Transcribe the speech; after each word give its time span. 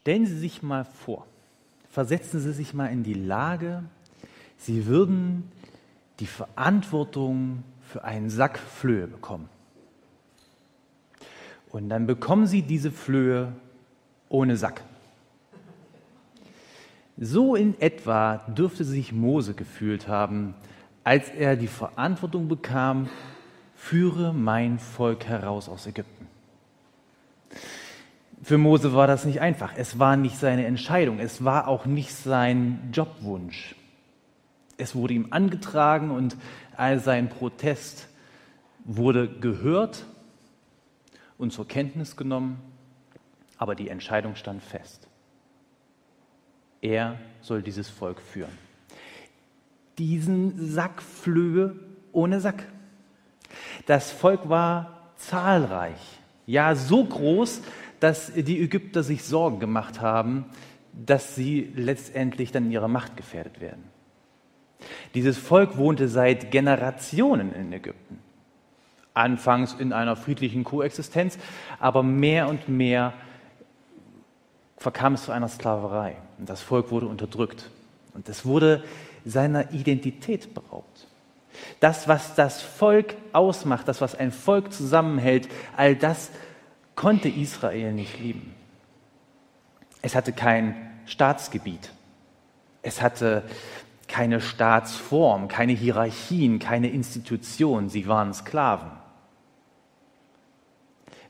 Stellen 0.00 0.24
Sie 0.24 0.38
sich 0.38 0.62
mal 0.62 0.84
vor, 0.84 1.26
versetzen 1.90 2.40
Sie 2.40 2.52
sich 2.52 2.72
mal 2.72 2.86
in 2.86 3.02
die 3.02 3.14
Lage, 3.14 3.84
Sie 4.56 4.86
würden 4.86 5.50
die 6.20 6.26
Verantwortung 6.26 7.64
für 7.82 8.02
einen 8.02 8.30
Sack 8.30 8.58
Flöhe 8.58 9.06
bekommen. 9.06 9.50
Und 11.68 11.90
dann 11.90 12.06
bekommen 12.06 12.46
Sie 12.46 12.62
diese 12.62 12.90
Flöhe 12.90 13.52
ohne 14.30 14.56
Sack. 14.56 14.82
So 17.18 17.54
in 17.54 17.78
etwa 17.78 18.38
dürfte 18.48 18.84
sich 18.84 19.12
Mose 19.12 19.52
gefühlt 19.52 20.08
haben, 20.08 20.54
als 21.04 21.28
er 21.28 21.56
die 21.56 21.66
Verantwortung 21.66 22.48
bekam, 22.48 23.10
führe 23.74 24.32
mein 24.32 24.78
Volk 24.78 25.26
heraus 25.26 25.68
aus 25.68 25.86
Ägypten. 25.86 26.29
Für 28.42 28.58
Mose 28.58 28.94
war 28.94 29.06
das 29.06 29.24
nicht 29.24 29.40
einfach. 29.40 29.74
Es 29.76 29.98
war 29.98 30.16
nicht 30.16 30.38
seine 30.38 30.66
Entscheidung. 30.66 31.18
Es 31.18 31.44
war 31.44 31.68
auch 31.68 31.84
nicht 31.86 32.14
sein 32.14 32.90
Jobwunsch. 32.92 33.74
Es 34.78 34.94
wurde 34.94 35.14
ihm 35.14 35.28
angetragen 35.30 36.10
und 36.10 36.36
all 36.76 37.00
sein 37.00 37.28
Protest 37.28 38.08
wurde 38.84 39.28
gehört 39.28 40.06
und 41.36 41.52
zur 41.52 41.68
Kenntnis 41.68 42.16
genommen, 42.16 42.60
aber 43.58 43.74
die 43.74 43.90
Entscheidung 43.90 44.36
stand 44.36 44.62
fest. 44.62 45.06
Er 46.80 47.18
soll 47.42 47.62
dieses 47.62 47.90
Volk 47.90 48.20
führen. 48.22 48.56
Diesen 49.98 50.70
Sack 50.70 51.02
Flöhe 51.02 51.76
ohne 52.12 52.40
Sack. 52.40 52.66
Das 53.86 54.10
Volk 54.10 54.48
war 54.48 55.12
zahlreich, 55.16 56.00
ja 56.46 56.74
so 56.74 57.04
groß, 57.04 57.60
dass 58.00 58.32
die 58.34 58.60
Ägypter 58.60 59.02
sich 59.02 59.24
Sorgen 59.24 59.60
gemacht 59.60 60.00
haben, 60.00 60.46
dass 60.92 61.34
sie 61.34 61.72
letztendlich 61.76 62.52
dann 62.52 62.66
in 62.66 62.72
ihrer 62.72 62.88
Macht 62.88 63.16
gefährdet 63.16 63.60
werden. 63.60 63.84
Dieses 65.14 65.38
Volk 65.38 65.76
wohnte 65.76 66.08
seit 66.08 66.50
Generationen 66.50 67.54
in 67.54 67.72
Ägypten. 67.72 68.18
Anfangs 69.12 69.74
in 69.74 69.92
einer 69.92 70.16
friedlichen 70.16 70.64
Koexistenz, 70.64 71.38
aber 71.78 72.02
mehr 72.02 72.48
und 72.48 72.68
mehr 72.68 73.12
verkam 74.76 75.14
es 75.14 75.24
zu 75.24 75.32
einer 75.32 75.48
Sklaverei. 75.48 76.16
Und 76.38 76.48
das 76.48 76.62
Volk 76.62 76.90
wurde 76.90 77.06
unterdrückt. 77.06 77.70
Und 78.14 78.28
es 78.28 78.46
wurde 78.46 78.82
seiner 79.24 79.72
Identität 79.72 80.54
beraubt. 80.54 81.06
Das, 81.80 82.08
was 82.08 82.34
das 82.34 82.62
Volk 82.62 83.16
ausmacht, 83.32 83.88
das, 83.88 84.00
was 84.00 84.14
ein 84.14 84.32
Volk 84.32 84.72
zusammenhält, 84.72 85.48
all 85.76 85.94
das 85.94 86.30
konnte 87.00 87.30
Israel 87.30 87.94
nicht 87.94 88.20
lieben. 88.20 88.54
Es 90.02 90.14
hatte 90.14 90.34
kein 90.34 90.76
Staatsgebiet. 91.06 91.90
Es 92.82 93.00
hatte 93.00 93.42
keine 94.06 94.42
Staatsform, 94.42 95.48
keine 95.48 95.72
Hierarchien, 95.72 96.58
keine 96.58 96.90
Institution. 96.90 97.88
Sie 97.88 98.06
waren 98.06 98.34
Sklaven. 98.34 98.90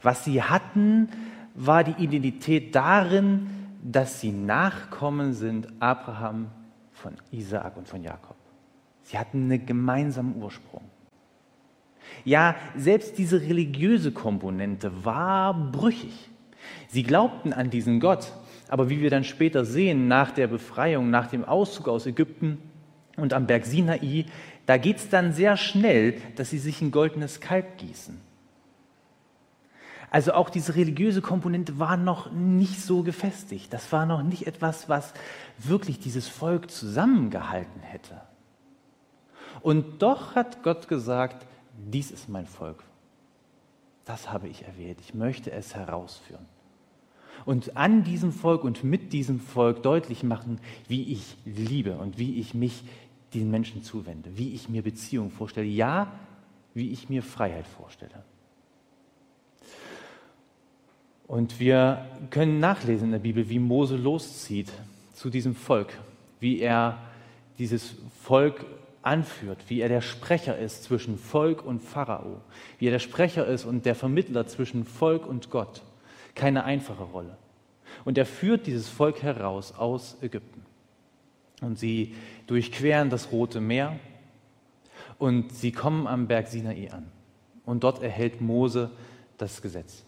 Was 0.03 0.25
sie 0.25 0.43
hatten, 0.43 1.09
war 1.55 1.85
die 1.85 2.03
Identität 2.03 2.75
darin, 2.75 3.49
dass 3.81 4.21
sie 4.21 4.33
Nachkommen 4.33 5.35
sind 5.35 5.69
Abraham, 5.79 6.51
von 6.95 7.15
Isaak 7.31 7.77
und 7.77 7.87
von 7.87 8.03
Jakob. 8.03 8.37
Sie 9.05 9.17
hatten 9.17 9.45
einen 9.45 9.65
gemeinsamen 9.67 10.35
Ursprung. 10.43 10.83
Ja, 12.25 12.57
selbst 12.77 13.19
diese 13.19 13.41
religiöse 13.41 14.13
Komponente 14.13 15.05
war 15.05 15.55
brüchig. 15.55 16.31
Sie 16.89 17.03
glaubten 17.03 17.53
an 17.53 17.71
diesen 17.71 18.01
Gott, 18.01 18.33
aber 18.69 18.91
wie 18.91 19.01
wir 19.01 19.11
dann 19.11 19.25
später 19.25 19.65
sehen, 19.65 20.09
nach 20.09 20.31
der 20.31 20.47
Befreiung, 20.47 21.11
nach 21.11 21.29
dem 21.29 21.45
Auszug 21.45 21.89
aus 21.89 22.07
Ägypten 22.07 22.59
und 23.17 23.33
am 23.33 23.47
Berg 23.47 23.67
Sinai, 23.67 24.27
da 24.67 24.77
geht 24.77 24.99
es 24.99 25.09
dann 25.09 25.33
sehr 25.33 25.57
schnell, 25.57 26.21
dass 26.37 26.51
sie 26.51 26.59
sich 26.59 26.81
ein 26.81 26.91
goldenes 26.91 27.41
Kalb 27.41 27.79
gießen. 27.79 28.21
Also 30.11 30.33
auch 30.33 30.51
diese 30.51 30.75
religiöse 30.75 31.23
Komponente 31.23 31.79
war 31.79 31.97
noch 31.97 32.33
nicht 32.33 32.81
so 32.81 33.03
gefestigt. 33.03 33.73
Das 33.73 33.93
war 33.93 34.07
noch 34.07 34.25
nicht 34.25 34.47
etwas, 34.47 34.89
was 34.89 35.15
wirklich 35.59 36.01
dieses 36.01 36.29
Volk 36.29 36.71
zusammengehalten 36.71 37.81
hätte. 37.81 38.21
Und 39.63 40.03
doch 40.03 40.35
hat 40.35 40.63
Gott 40.65 40.89
gesagt, 40.89 41.47
dies 41.87 42.11
ist 42.11 42.29
mein 42.29 42.47
Volk. 42.47 42.83
Das 44.05 44.31
habe 44.33 44.49
ich 44.49 44.65
erwählt. 44.65 44.99
Ich 45.01 45.15
möchte 45.15 45.51
es 45.53 45.75
herausführen. 45.75 46.47
Und 47.47 47.77
an 47.77 48.05
diesem 48.05 48.33
Volk 48.33 48.65
und 48.65 48.85
mit 48.85 49.13
diesem 49.13 49.41
Volk 49.41 49.83
deutlich 49.83 50.23
machen, 50.23 50.61
wie 50.89 51.13
ich 51.13 51.37
liebe 51.45 51.97
und 51.97 52.19
wie 52.19 52.39
ich 52.39 52.55
mich 52.55 52.83
den 53.35 53.51
Menschen 53.51 53.83
zuwende, 53.83 54.37
wie 54.37 54.53
ich 54.53 54.69
mir 54.69 54.83
Beziehungen 54.83 55.31
vorstelle, 55.31 55.67
ja, 55.67 56.13
wie 56.75 56.91
ich 56.91 57.09
mir 57.09 57.23
Freiheit 57.23 57.67
vorstelle. 57.67 58.25
Und 61.27 61.61
wir 61.61 62.05
können 62.31 62.59
nachlesen 62.59 63.07
in 63.07 63.13
der 63.13 63.19
Bibel, 63.21 63.49
wie 63.49 63.61
Mose 63.61 63.97
loszieht 63.97 64.73
zu 65.15 65.31
diesem 65.31 65.55
Volk, 65.55 65.97
wie 66.41 66.59
er 66.59 66.99
dieses 67.59 67.95
Volk 68.23 68.65
anführt, 69.03 69.65
wie 69.69 69.81
er 69.81 69.89
der 69.89 70.01
Sprecher 70.01 70.59
ist 70.59 70.85
zwischen 70.85 71.19
Volk 71.19 71.65
und 71.65 71.81
Pharao, 71.81 72.41
wie 72.79 72.89
er 72.89 72.93
der 72.93 72.99
Sprecher 72.99 73.47
ist 73.47 73.65
und 73.65 73.87
der 73.87 73.95
Vermittler 73.95 74.47
zwischen 74.47 74.85
Volk 74.85 75.27
und 75.27 75.51
Gott. 75.51 75.83
Keine 76.35 76.65
einfache 76.65 77.03
Rolle. 77.03 77.37
Und 78.05 78.19
er 78.19 78.27
führt 78.27 78.67
dieses 78.67 78.89
Volk 78.89 79.23
heraus 79.23 79.73
aus 79.73 80.17
Ägypten. 80.23 80.65
Und 81.61 81.79
sie 81.79 82.15
durchqueren 82.47 83.11
das 83.11 83.33
Rote 83.33 83.61
Meer 83.61 83.99
und 85.19 85.53
sie 85.53 85.73
kommen 85.73 86.07
am 86.07 86.27
Berg 86.27 86.49
Sinai 86.49 86.91
an. 86.91 87.11
Und 87.65 87.85
dort 87.85 88.03
erhält 88.03 88.41
Mose 88.41 88.91
das 89.37 89.61
Gesetz 89.61 90.05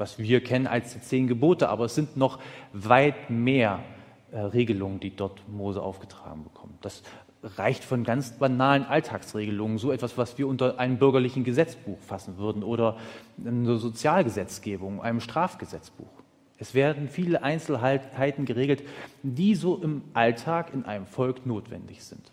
was 0.00 0.18
wir 0.18 0.42
kennen 0.42 0.66
als 0.66 0.94
die 0.94 1.00
zehn 1.00 1.28
Gebote, 1.28 1.68
aber 1.68 1.84
es 1.84 1.94
sind 1.94 2.16
noch 2.16 2.40
weit 2.72 3.28
mehr 3.28 3.84
äh, 4.32 4.40
Regelungen, 4.40 4.98
die 4.98 5.14
dort 5.14 5.46
Mose 5.46 5.82
aufgetragen 5.82 6.42
bekommt. 6.42 6.82
Das 6.82 7.02
reicht 7.42 7.84
von 7.84 8.04
ganz 8.04 8.32
banalen 8.32 8.84
Alltagsregelungen, 8.84 9.78
so 9.78 9.92
etwas, 9.92 10.18
was 10.18 10.36
wir 10.36 10.46
unter 10.46 10.78
einem 10.78 10.98
bürgerlichen 10.98 11.44
Gesetzbuch 11.44 11.98
fassen 12.00 12.36
würden 12.36 12.62
oder 12.62 12.98
eine 13.44 13.76
Sozialgesetzgebung, 13.76 15.00
einem 15.00 15.20
Strafgesetzbuch. 15.20 16.10
Es 16.58 16.74
werden 16.74 17.08
viele 17.08 17.42
Einzelheiten 17.42 18.44
geregelt, 18.44 18.82
die 19.22 19.54
so 19.54 19.78
im 19.78 20.02
Alltag 20.12 20.74
in 20.74 20.84
einem 20.84 21.06
Volk 21.06 21.46
notwendig 21.46 22.04
sind. 22.04 22.30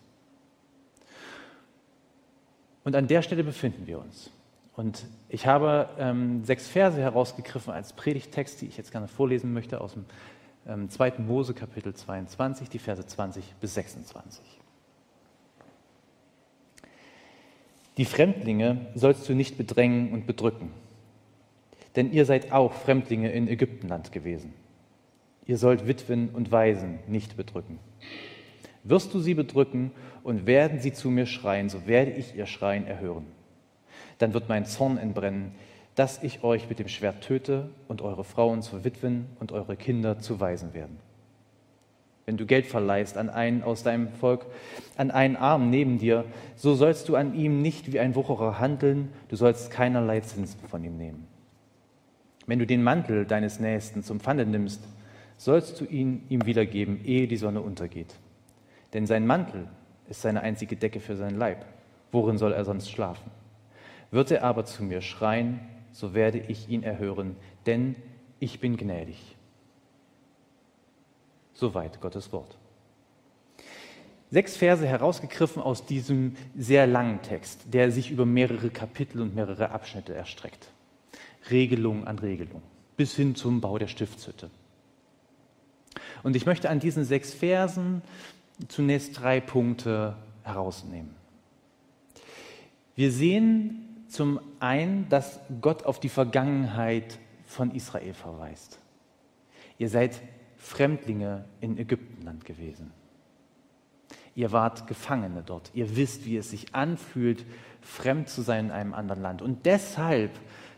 Und 2.84 2.94
an 2.94 3.06
der 3.06 3.22
Stelle 3.22 3.42
befinden 3.42 3.86
wir 3.86 3.98
uns. 3.98 4.30
Und 4.76 5.06
ich 5.28 5.46
habe 5.46 5.88
ähm, 5.98 6.44
sechs 6.44 6.68
Verse 6.68 7.00
herausgegriffen 7.00 7.72
als 7.72 7.94
Predigtext, 7.94 8.60
die 8.60 8.66
ich 8.66 8.76
jetzt 8.76 8.92
gerne 8.92 9.08
vorlesen 9.08 9.52
möchte 9.52 9.80
aus 9.80 9.94
dem 9.94 10.04
ähm, 10.66 10.88
2. 10.88 11.14
Mose 11.18 11.54
Kapitel 11.54 11.94
22, 11.94 12.68
die 12.68 12.78
Verse 12.78 13.04
20 13.04 13.54
bis 13.60 13.74
26. 13.74 14.58
Die 17.98 18.06
Fremdlinge 18.06 18.86
sollst 18.94 19.28
du 19.28 19.34
nicht 19.34 19.58
bedrängen 19.58 20.12
und 20.12 20.26
bedrücken, 20.26 20.70
denn 21.96 22.12
ihr 22.12 22.24
seid 22.24 22.52
auch 22.52 22.72
Fremdlinge 22.72 23.30
in 23.30 23.48
Ägyptenland 23.48 24.10
gewesen. 24.12 24.54
Ihr 25.44 25.58
sollt 25.58 25.86
Witwen 25.86 26.30
und 26.30 26.50
Waisen 26.50 27.00
nicht 27.06 27.36
bedrücken. 27.36 27.78
Wirst 28.84 29.12
du 29.12 29.20
sie 29.20 29.34
bedrücken 29.34 29.90
und 30.22 30.46
werden 30.46 30.80
sie 30.80 30.94
zu 30.94 31.10
mir 31.10 31.26
schreien, 31.26 31.68
so 31.68 31.86
werde 31.86 32.12
ich 32.12 32.34
ihr 32.34 32.46
Schreien 32.46 32.86
erhören 32.86 33.26
dann 34.18 34.34
wird 34.34 34.48
mein 34.48 34.66
Zorn 34.66 34.98
entbrennen, 34.98 35.52
dass 35.94 36.22
ich 36.22 36.44
euch 36.44 36.68
mit 36.68 36.78
dem 36.78 36.88
Schwert 36.88 37.22
töte 37.22 37.70
und 37.88 38.02
eure 38.02 38.24
Frauen 38.24 38.62
zu 38.62 38.84
Witwen 38.84 39.26
und 39.40 39.52
eure 39.52 39.76
Kinder 39.76 40.18
zu 40.18 40.38
Waisen 40.38 40.74
werden. 40.74 40.98
Wenn 42.28 42.36
du 42.36 42.44
Geld 42.44 42.66
verleihst 42.66 43.16
an 43.16 43.30
einen 43.30 43.62
aus 43.62 43.84
deinem 43.84 44.12
Volk, 44.12 44.44
an 44.98 45.10
einen 45.10 45.34
Arm 45.34 45.70
neben 45.70 45.96
dir, 45.96 46.26
so 46.56 46.74
sollst 46.74 47.08
du 47.08 47.16
an 47.16 47.34
ihm 47.34 47.62
nicht 47.62 47.90
wie 47.90 48.00
ein 48.00 48.14
Wucherer 48.14 48.60
handeln, 48.60 49.08
du 49.30 49.36
sollst 49.36 49.70
keinerlei 49.70 50.20
Zinsen 50.20 50.60
von 50.68 50.84
ihm 50.84 50.98
nehmen. 50.98 51.26
Wenn 52.46 52.58
du 52.58 52.66
den 52.66 52.82
Mantel 52.82 53.24
deines 53.24 53.60
Nächsten 53.60 54.02
zum 54.02 54.20
Pfande 54.20 54.44
nimmst, 54.44 54.82
sollst 55.38 55.80
du 55.80 55.86
ihn 55.86 56.22
ihm 56.28 56.44
wiedergeben, 56.44 57.02
ehe 57.02 57.28
die 57.28 57.38
Sonne 57.38 57.62
untergeht. 57.62 58.14
Denn 58.92 59.06
sein 59.06 59.26
Mantel 59.26 59.66
ist 60.10 60.20
seine 60.20 60.42
einzige 60.42 60.76
Decke 60.76 61.00
für 61.00 61.16
sein 61.16 61.38
Leib. 61.38 61.64
Worin 62.12 62.36
soll 62.36 62.52
er 62.52 62.66
sonst 62.66 62.90
schlafen? 62.90 63.30
Wird 64.10 64.32
er 64.32 64.44
aber 64.44 64.66
zu 64.66 64.84
mir 64.84 65.00
schreien, 65.00 65.60
so 65.92 66.12
werde 66.12 66.40
ich 66.46 66.68
ihn 66.68 66.82
erhören, 66.82 67.36
denn 67.64 67.96
ich 68.38 68.60
bin 68.60 68.76
gnädig. 68.76 69.37
Soweit 71.58 72.00
Gottes 72.00 72.32
Wort. 72.32 72.56
Sechs 74.30 74.56
Verse 74.56 74.86
herausgegriffen 74.86 75.60
aus 75.60 75.84
diesem 75.84 76.36
sehr 76.56 76.86
langen 76.86 77.20
Text, 77.22 77.62
der 77.72 77.90
sich 77.90 78.12
über 78.12 78.24
mehrere 78.24 78.70
Kapitel 78.70 79.20
und 79.20 79.34
mehrere 79.34 79.70
Abschnitte 79.70 80.14
erstreckt. 80.14 80.68
Regelung 81.50 82.06
an 82.06 82.20
Regelung, 82.20 82.62
bis 82.96 83.16
hin 83.16 83.34
zum 83.34 83.60
Bau 83.60 83.76
der 83.76 83.88
Stiftshütte. 83.88 84.50
Und 86.22 86.36
ich 86.36 86.46
möchte 86.46 86.70
an 86.70 86.78
diesen 86.78 87.04
sechs 87.04 87.34
Versen 87.34 88.02
zunächst 88.68 89.20
drei 89.20 89.40
Punkte 89.40 90.14
herausnehmen. 90.44 91.16
Wir 92.94 93.10
sehen 93.10 94.04
zum 94.08 94.38
einen, 94.60 95.08
dass 95.08 95.40
Gott 95.60 95.84
auf 95.86 95.98
die 95.98 96.08
Vergangenheit 96.08 97.18
von 97.46 97.72
Israel 97.72 98.14
verweist. 98.14 98.78
Ihr 99.78 99.88
seid 99.88 100.20
Fremdlinge 100.58 101.44
in 101.60 101.78
Ägyptenland 101.78 102.44
gewesen. 102.44 102.92
Ihr 104.34 104.52
wart 104.52 104.86
Gefangene 104.86 105.42
dort. 105.42 105.70
Ihr 105.74 105.96
wisst, 105.96 106.24
wie 106.24 106.36
es 106.36 106.50
sich 106.50 106.74
anfühlt, 106.74 107.44
fremd 107.80 108.28
zu 108.28 108.42
sein 108.42 108.66
in 108.66 108.70
einem 108.70 108.94
anderen 108.94 109.22
Land. 109.22 109.42
Und 109.42 109.66
deshalb 109.66 110.30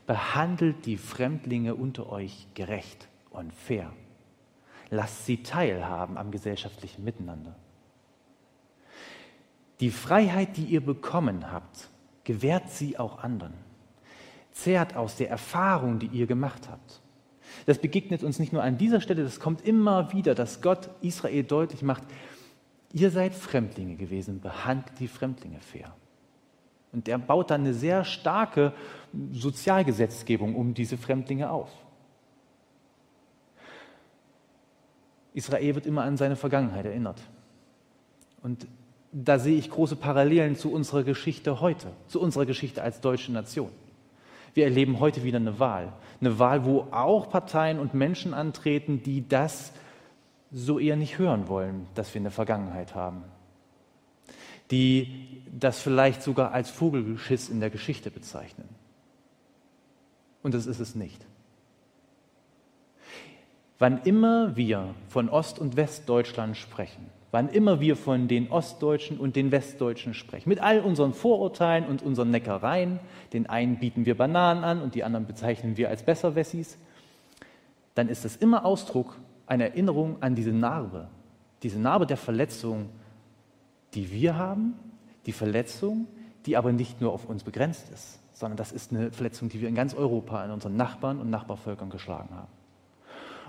behandelt 0.06 0.86
die 0.86 0.96
Fremdlinge 0.96 1.74
unter 1.74 2.10
euch 2.10 2.46
gerecht 2.54 3.08
und 3.30 3.52
fair. 3.52 3.92
Lasst 4.90 5.26
sie 5.26 5.42
teilhaben 5.42 6.16
am 6.16 6.30
gesellschaftlichen 6.30 7.04
Miteinander. 7.04 7.54
Die 9.80 9.90
Freiheit, 9.90 10.56
die 10.56 10.64
ihr 10.64 10.84
bekommen 10.84 11.50
habt, 11.50 11.88
gewährt 12.24 12.70
sie 12.70 12.98
auch 12.98 13.22
anderen. 13.22 13.54
Zehrt 14.52 14.96
aus 14.96 15.16
der 15.16 15.30
Erfahrung, 15.30 15.98
die 15.98 16.06
ihr 16.06 16.26
gemacht 16.26 16.68
habt. 16.70 17.00
Das 17.66 17.78
begegnet 17.78 18.22
uns 18.22 18.38
nicht 18.38 18.52
nur 18.52 18.62
an 18.62 18.78
dieser 18.78 19.00
Stelle, 19.00 19.22
das 19.22 19.40
kommt 19.40 19.64
immer 19.64 20.12
wieder, 20.12 20.34
dass 20.34 20.60
Gott 20.60 20.90
Israel 21.02 21.44
deutlich 21.44 21.82
macht, 21.82 22.04
ihr 22.92 23.10
seid 23.10 23.34
Fremdlinge 23.34 23.96
gewesen, 23.96 24.40
behandelt 24.40 24.98
die 24.98 25.08
Fremdlinge 25.08 25.60
fair. 25.60 25.94
Und 26.92 27.08
er 27.08 27.18
baut 27.18 27.50
dann 27.50 27.62
eine 27.62 27.74
sehr 27.74 28.04
starke 28.04 28.72
Sozialgesetzgebung 29.32 30.56
um 30.56 30.74
diese 30.74 30.96
Fremdlinge 30.96 31.50
auf. 31.50 31.70
Israel 35.34 35.76
wird 35.76 35.86
immer 35.86 36.02
an 36.02 36.16
seine 36.16 36.34
Vergangenheit 36.34 36.84
erinnert. 36.84 37.20
Und 38.42 38.66
da 39.12 39.38
sehe 39.38 39.56
ich 39.56 39.70
große 39.70 39.96
Parallelen 39.96 40.56
zu 40.56 40.72
unserer 40.72 41.04
Geschichte 41.04 41.60
heute, 41.60 41.88
zu 42.08 42.20
unserer 42.20 42.46
Geschichte 42.46 42.82
als 42.82 43.00
deutsche 43.00 43.32
Nation. 43.32 43.70
Wir 44.54 44.64
erleben 44.64 45.00
heute 45.00 45.22
wieder 45.22 45.38
eine 45.38 45.58
Wahl. 45.58 45.92
Eine 46.20 46.38
Wahl, 46.38 46.64
wo 46.64 46.88
auch 46.90 47.30
Parteien 47.30 47.78
und 47.78 47.94
Menschen 47.94 48.34
antreten, 48.34 49.02
die 49.02 49.26
das 49.28 49.72
so 50.50 50.78
eher 50.78 50.96
nicht 50.96 51.18
hören 51.18 51.48
wollen, 51.48 51.86
dass 51.94 52.12
wir 52.14 52.20
eine 52.20 52.30
Vergangenheit 52.30 52.94
haben. 52.94 53.24
Die 54.70 55.42
das 55.50 55.80
vielleicht 55.80 56.22
sogar 56.22 56.52
als 56.52 56.70
Vogelgeschiss 56.70 57.48
in 57.48 57.60
der 57.60 57.70
Geschichte 57.70 58.10
bezeichnen. 58.10 58.68
Und 60.42 60.54
das 60.54 60.66
ist 60.66 60.80
es 60.80 60.94
nicht. 60.94 61.24
Wann 63.78 64.02
immer 64.02 64.56
wir 64.56 64.94
von 65.08 65.28
Ost- 65.28 65.58
und 65.58 65.76
Westdeutschland 65.76 66.56
sprechen, 66.56 67.06
wann 67.30 67.48
immer 67.48 67.80
wir 67.80 67.96
von 67.96 68.28
den 68.28 68.50
Ostdeutschen 68.50 69.18
und 69.18 69.36
den 69.36 69.52
Westdeutschen 69.52 70.14
sprechen, 70.14 70.48
mit 70.48 70.60
all 70.60 70.80
unseren 70.80 71.14
Vorurteilen 71.14 71.86
und 71.86 72.02
unseren 72.02 72.30
Neckereien, 72.30 72.98
den 73.32 73.48
einen 73.48 73.78
bieten 73.78 74.06
wir 74.06 74.16
Bananen 74.16 74.64
an 74.64 74.82
und 74.82 74.94
die 74.94 75.04
anderen 75.04 75.26
bezeichnen 75.26 75.76
wir 75.76 75.88
als 75.88 76.02
Besserwessis, 76.02 76.76
dann 77.94 78.08
ist 78.08 78.24
das 78.24 78.36
immer 78.36 78.64
Ausdruck 78.64 79.16
einer 79.46 79.64
Erinnerung 79.64 80.16
an 80.20 80.34
diese 80.34 80.52
Narbe, 80.52 81.08
diese 81.62 81.78
Narbe 81.78 82.06
der 82.06 82.16
Verletzung, 82.16 82.88
die 83.94 84.10
wir 84.12 84.36
haben, 84.36 84.74
die 85.26 85.32
Verletzung, 85.32 86.06
die 86.46 86.56
aber 86.56 86.72
nicht 86.72 87.00
nur 87.00 87.12
auf 87.12 87.26
uns 87.26 87.44
begrenzt 87.44 87.90
ist, 87.92 88.20
sondern 88.32 88.56
das 88.56 88.72
ist 88.72 88.92
eine 88.92 89.12
Verletzung, 89.12 89.48
die 89.48 89.60
wir 89.60 89.68
in 89.68 89.74
ganz 89.74 89.94
Europa 89.94 90.42
an 90.42 90.50
unseren 90.50 90.76
Nachbarn 90.76 91.20
und 91.20 91.30
Nachbarvölkern 91.30 91.90
geschlagen 91.90 92.30
haben. 92.34 92.59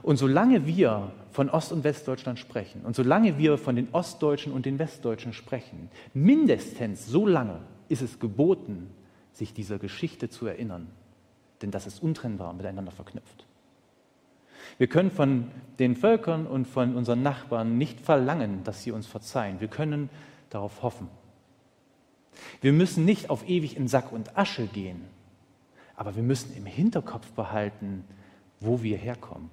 Und 0.04 0.18
solange 0.18 0.66
wir 0.66 1.12
von 1.32 1.50
Ost- 1.50 1.72
und 1.72 1.84
Westdeutschland 1.84 2.40
sprechen 2.40 2.82
und 2.84 2.96
solange 2.96 3.38
wir 3.38 3.58
von 3.58 3.76
den 3.76 3.90
Ostdeutschen 3.92 4.52
und 4.52 4.66
den 4.66 4.80
Westdeutschen 4.80 5.34
sprechen, 5.34 5.90
mindestens 6.14 7.08
so 7.08 7.28
lange 7.28 7.60
ist 7.88 8.02
es 8.02 8.20
geboten, 8.20 8.90
sich 9.34 9.54
dieser 9.54 9.78
Geschichte 9.78 10.30
zu 10.30 10.48
erinnern. 10.48 10.88
Denn 11.62 11.72
das 11.72 11.86
ist 11.86 12.02
untrennbar 12.02 12.54
miteinander 12.54 12.92
verknüpft. 12.92 13.46
Wir 14.78 14.88
können 14.88 15.12
von 15.12 15.52
den 15.80 15.96
Völkern 15.96 16.48
und 16.48 16.68
von 16.68 16.96
unseren 16.96 17.22
Nachbarn 17.22 17.78
nicht 17.78 18.00
verlangen, 18.02 18.64
dass 18.64 18.84
sie 18.84 18.92
uns 18.92 19.06
verzeihen. 19.06 19.60
Wir 19.60 19.68
können 19.68 20.10
darauf 20.50 20.82
hoffen. 20.82 21.08
Wir 22.62 22.74
müssen 22.74 23.06
nicht 23.06 23.30
auf 23.30 23.48
ewig 23.48 23.78
in 23.78 23.88
Sack 23.88 24.12
und 24.12 24.38
Asche 24.38 24.66
gehen, 24.66 25.02
aber 25.96 26.16
wir 26.16 26.24
müssen 26.24 26.56
im 26.56 26.66
Hinterkopf 26.66 27.32
behalten, 27.34 28.04
wo 28.60 28.82
wir 28.82 28.98
herkommen 28.98 29.50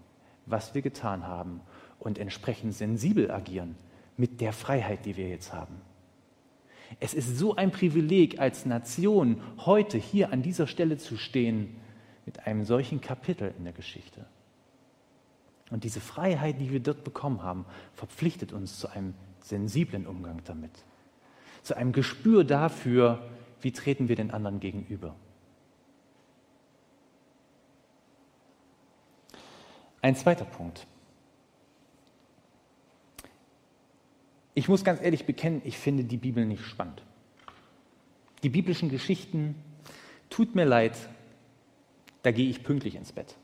was 0.50 0.74
wir 0.74 0.82
getan 0.82 1.26
haben 1.26 1.60
und 1.98 2.18
entsprechend 2.18 2.74
sensibel 2.74 3.30
agieren 3.30 3.76
mit 4.16 4.40
der 4.40 4.52
Freiheit, 4.52 5.04
die 5.04 5.16
wir 5.16 5.28
jetzt 5.28 5.52
haben. 5.52 5.80
Es 7.00 7.14
ist 7.14 7.36
so 7.38 7.54
ein 7.54 7.70
Privileg 7.70 8.40
als 8.40 8.64
Nation, 8.66 9.40
heute 9.58 9.98
hier 9.98 10.32
an 10.32 10.42
dieser 10.42 10.66
Stelle 10.66 10.96
zu 10.96 11.16
stehen 11.16 11.76
mit 12.24 12.46
einem 12.46 12.64
solchen 12.64 13.00
Kapitel 13.00 13.54
in 13.58 13.64
der 13.64 13.72
Geschichte. 13.72 14.26
Und 15.70 15.84
diese 15.84 16.00
Freiheit, 16.00 16.60
die 16.60 16.70
wir 16.72 16.80
dort 16.80 17.04
bekommen 17.04 17.42
haben, 17.42 17.66
verpflichtet 17.92 18.52
uns 18.52 18.78
zu 18.78 18.88
einem 18.88 19.14
sensiblen 19.40 20.06
Umgang 20.06 20.40
damit, 20.44 20.70
zu 21.62 21.76
einem 21.76 21.92
Gespür 21.92 22.44
dafür, 22.44 23.22
wie 23.60 23.72
treten 23.72 24.08
wir 24.08 24.16
den 24.16 24.30
anderen 24.30 24.60
gegenüber. 24.60 25.14
Ein 30.00 30.16
zweiter 30.16 30.44
Punkt. 30.44 30.86
Ich 34.54 34.68
muss 34.68 34.84
ganz 34.84 35.00
ehrlich 35.00 35.24
bekennen, 35.24 35.62
ich 35.64 35.78
finde 35.78 36.04
die 36.04 36.16
Bibel 36.16 36.44
nicht 36.44 36.64
spannend. 36.64 37.02
Die 38.42 38.48
biblischen 38.48 38.88
Geschichten, 38.88 39.54
tut 40.30 40.54
mir 40.54 40.64
leid, 40.64 40.96
da 42.22 42.32
gehe 42.32 42.48
ich 42.48 42.62
pünktlich 42.62 42.94
ins 42.94 43.12
Bett. 43.12 43.36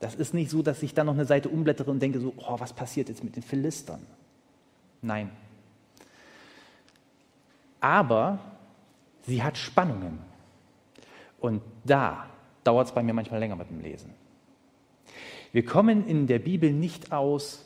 Das 0.00 0.14
ist 0.14 0.34
nicht 0.34 0.50
so, 0.50 0.62
dass 0.62 0.82
ich 0.82 0.94
dann 0.94 1.06
noch 1.06 1.14
eine 1.14 1.24
Seite 1.24 1.48
umblättere 1.48 1.90
und 1.90 2.00
denke 2.00 2.20
so, 2.20 2.34
oh, 2.36 2.60
was 2.60 2.72
passiert 2.72 3.08
jetzt 3.08 3.24
mit 3.24 3.36
den 3.36 3.42
Philistern? 3.42 4.04
Nein. 5.02 5.30
Aber 7.80 8.38
sie 9.22 9.42
hat 9.42 9.56
Spannungen. 9.56 10.18
Und 11.40 11.62
da 11.84 12.28
dauert 12.64 12.88
es 12.88 12.92
bei 12.92 13.02
mir 13.02 13.14
manchmal 13.14 13.40
länger 13.40 13.56
mit 13.56 13.70
dem 13.70 13.80
Lesen. 13.80 14.12
Wir 15.52 15.64
kommen 15.64 16.06
in 16.06 16.26
der 16.26 16.38
Bibel 16.38 16.72
nicht 16.72 17.12
aus, 17.12 17.64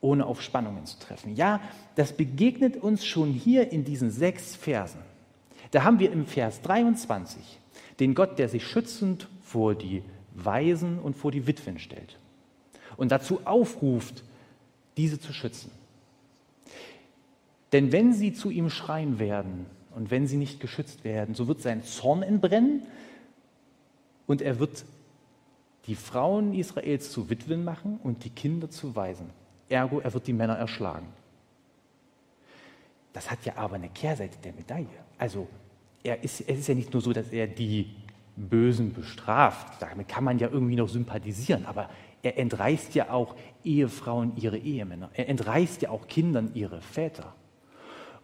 ohne 0.00 0.26
auf 0.26 0.42
Spannungen 0.42 0.84
zu 0.84 0.98
treffen. 0.98 1.34
Ja, 1.36 1.60
das 1.94 2.12
begegnet 2.12 2.76
uns 2.76 3.06
schon 3.06 3.32
hier 3.32 3.72
in 3.72 3.84
diesen 3.84 4.10
sechs 4.10 4.56
Versen. 4.56 5.00
Da 5.70 5.84
haben 5.84 5.98
wir 5.98 6.12
im 6.12 6.26
Vers 6.26 6.60
23 6.62 7.58
den 8.00 8.14
Gott, 8.14 8.38
der 8.38 8.48
sich 8.48 8.66
schützend 8.66 9.28
vor 9.42 9.74
die 9.74 10.02
Waisen 10.34 10.98
und 10.98 11.16
vor 11.16 11.30
die 11.30 11.46
Witwen 11.46 11.78
stellt 11.78 12.18
und 12.96 13.12
dazu 13.12 13.40
aufruft, 13.44 14.24
diese 14.96 15.18
zu 15.18 15.32
schützen. 15.32 15.70
Denn 17.72 17.92
wenn 17.92 18.12
sie 18.12 18.32
zu 18.32 18.50
ihm 18.50 18.68
schreien 18.70 19.18
werden 19.18 19.66
und 19.94 20.10
wenn 20.10 20.26
sie 20.26 20.36
nicht 20.36 20.60
geschützt 20.60 21.04
werden, 21.04 21.34
so 21.34 21.48
wird 21.48 21.62
sein 21.62 21.84
Zorn 21.84 22.22
entbrennen 22.22 22.82
und 24.26 24.42
er 24.42 24.58
wird 24.58 24.84
die 25.86 25.94
Frauen 25.94 26.54
Israels 26.54 27.10
zu 27.10 27.28
Witwen 27.28 27.64
machen 27.64 27.98
und 28.02 28.24
die 28.24 28.30
Kinder 28.30 28.70
zu 28.70 28.94
Waisen. 28.94 29.30
Ergo, 29.68 30.00
er 30.00 30.12
wird 30.14 30.26
die 30.26 30.32
Männer 30.32 30.54
erschlagen. 30.54 31.08
Das 33.12 33.30
hat 33.30 33.44
ja 33.44 33.56
aber 33.56 33.76
eine 33.76 33.88
Kehrseite 33.88 34.38
der 34.42 34.52
Medaille. 34.52 34.86
Also 35.18 35.48
er 36.02 36.22
ist, 36.22 36.40
es 36.42 36.60
ist 36.60 36.68
ja 36.68 36.74
nicht 36.74 36.92
nur 36.92 37.02
so, 37.02 37.12
dass 37.12 37.30
er 37.30 37.46
die 37.46 37.94
Bösen 38.36 38.92
bestraft. 38.92 39.82
Damit 39.82 40.08
kann 40.08 40.24
man 40.24 40.38
ja 40.38 40.48
irgendwie 40.48 40.76
noch 40.76 40.88
sympathisieren. 40.88 41.66
Aber 41.66 41.90
er 42.22 42.38
entreißt 42.38 42.94
ja 42.94 43.10
auch 43.10 43.34
Ehefrauen 43.64 44.36
ihre 44.36 44.58
Ehemänner. 44.58 45.10
Er 45.14 45.28
entreißt 45.28 45.82
ja 45.82 45.90
auch 45.90 46.06
Kindern 46.06 46.52
ihre 46.54 46.80
Väter. 46.80 47.34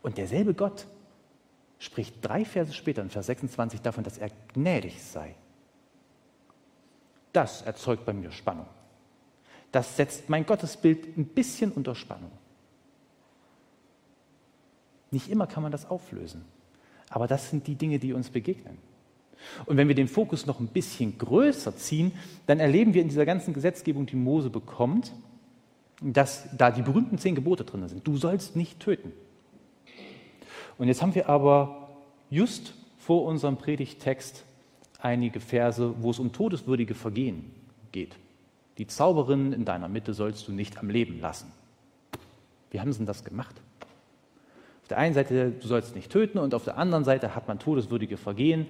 Und 0.01 0.17
derselbe 0.17 0.55
Gott 0.55 0.87
spricht 1.79 2.17
drei 2.23 2.45
Verse 2.45 2.73
später, 2.73 3.03
in 3.03 3.11
Vers 3.11 3.27
26, 3.27 3.83
davon, 3.83 4.05
dass 4.05 4.19
er 4.19 4.31
gnädig 4.55 5.03
sei 5.03 5.35
das 7.39 7.63
erzeugt 7.63 8.05
bei 8.05 8.13
mir 8.13 8.33
Spannung. 8.33 8.67
Das 9.71 9.97
setzt 9.97 10.29
mein 10.29 10.45
Gottesbild 10.45 11.17
ein 11.17 11.27
bisschen 11.27 11.71
unter 11.71 11.95
Spannung. 11.95 12.33
Nicht 15.13 15.31
immer 15.31 15.47
kann 15.47 15.63
man 15.63 15.71
das 15.71 15.89
auflösen, 15.89 16.45
aber 17.09 17.29
das 17.29 17.49
sind 17.49 17.69
die 17.69 17.77
Dinge, 17.77 18.01
die 18.01 18.13
uns 18.13 18.31
begegnen. 18.31 18.77
Und 19.67 19.77
wenn 19.77 19.87
wir 19.87 19.95
den 19.95 20.09
Fokus 20.09 20.47
noch 20.47 20.59
ein 20.59 20.67
bisschen 20.67 21.17
größer 21.17 21.77
ziehen, 21.77 22.11
dann 22.49 22.59
erleben 22.59 22.93
wir 22.93 23.03
in 23.03 23.09
dieser 23.09 23.25
ganzen 23.25 23.55
Gesetzgebung, 23.55 24.07
die 24.07 24.17
Mose 24.17 24.51
bekommt, 24.51 25.13
dass 26.01 26.49
da 26.57 26.73
die 26.73 26.83
berühmten 26.83 27.19
zehn 27.19 27.37
Gebote 27.37 27.65
drin 27.65 27.87
sind. 27.89 28.05
Du 28.05 28.17
sollst 28.17 28.57
nicht 28.57 28.81
töten. 28.81 29.13
Und 30.77 30.89
jetzt 30.89 31.03
haben 31.03 31.15
wir 31.15 31.29
aber 31.29 31.89
just 32.31 32.75
vor 32.99 33.25
unserem 33.27 33.59
Predigtext 33.59 34.45
einige 34.99 35.41
Verse, 35.41 35.95
wo 36.03 36.11
es 36.11 36.19
um 36.19 36.33
todeswürdige 36.33 36.95
Vergehen 36.95 37.51
geht. 37.93 38.17
Die 38.79 38.87
Zauberin 38.87 39.53
in 39.53 39.65
deiner 39.65 39.89
Mitte 39.89 40.15
sollst 40.15 40.47
du 40.47 40.53
nicht 40.53 40.79
am 40.79 40.91
Leben 40.91 41.21
lassen. 41.21 41.51
Wie 42.71 42.81
haben 42.81 42.93
sie 42.93 42.99
denn 42.99 43.07
das 43.07 43.25
gemacht? 43.25 43.55
Auf 44.83 44.89
der 44.89 44.99
einen 44.99 45.15
Seite, 45.15 45.51
du 45.51 45.67
sollst 45.67 45.95
nicht 45.95 46.11
töten 46.11 46.39
und 46.39 46.55
auf 46.55 46.65
der 46.65 46.79
anderen 46.79 47.05
Seite 47.05 47.35
hat 47.35 47.49
man 47.49 47.59
todeswürdige 47.59 48.17
Vergehen. 48.17 48.67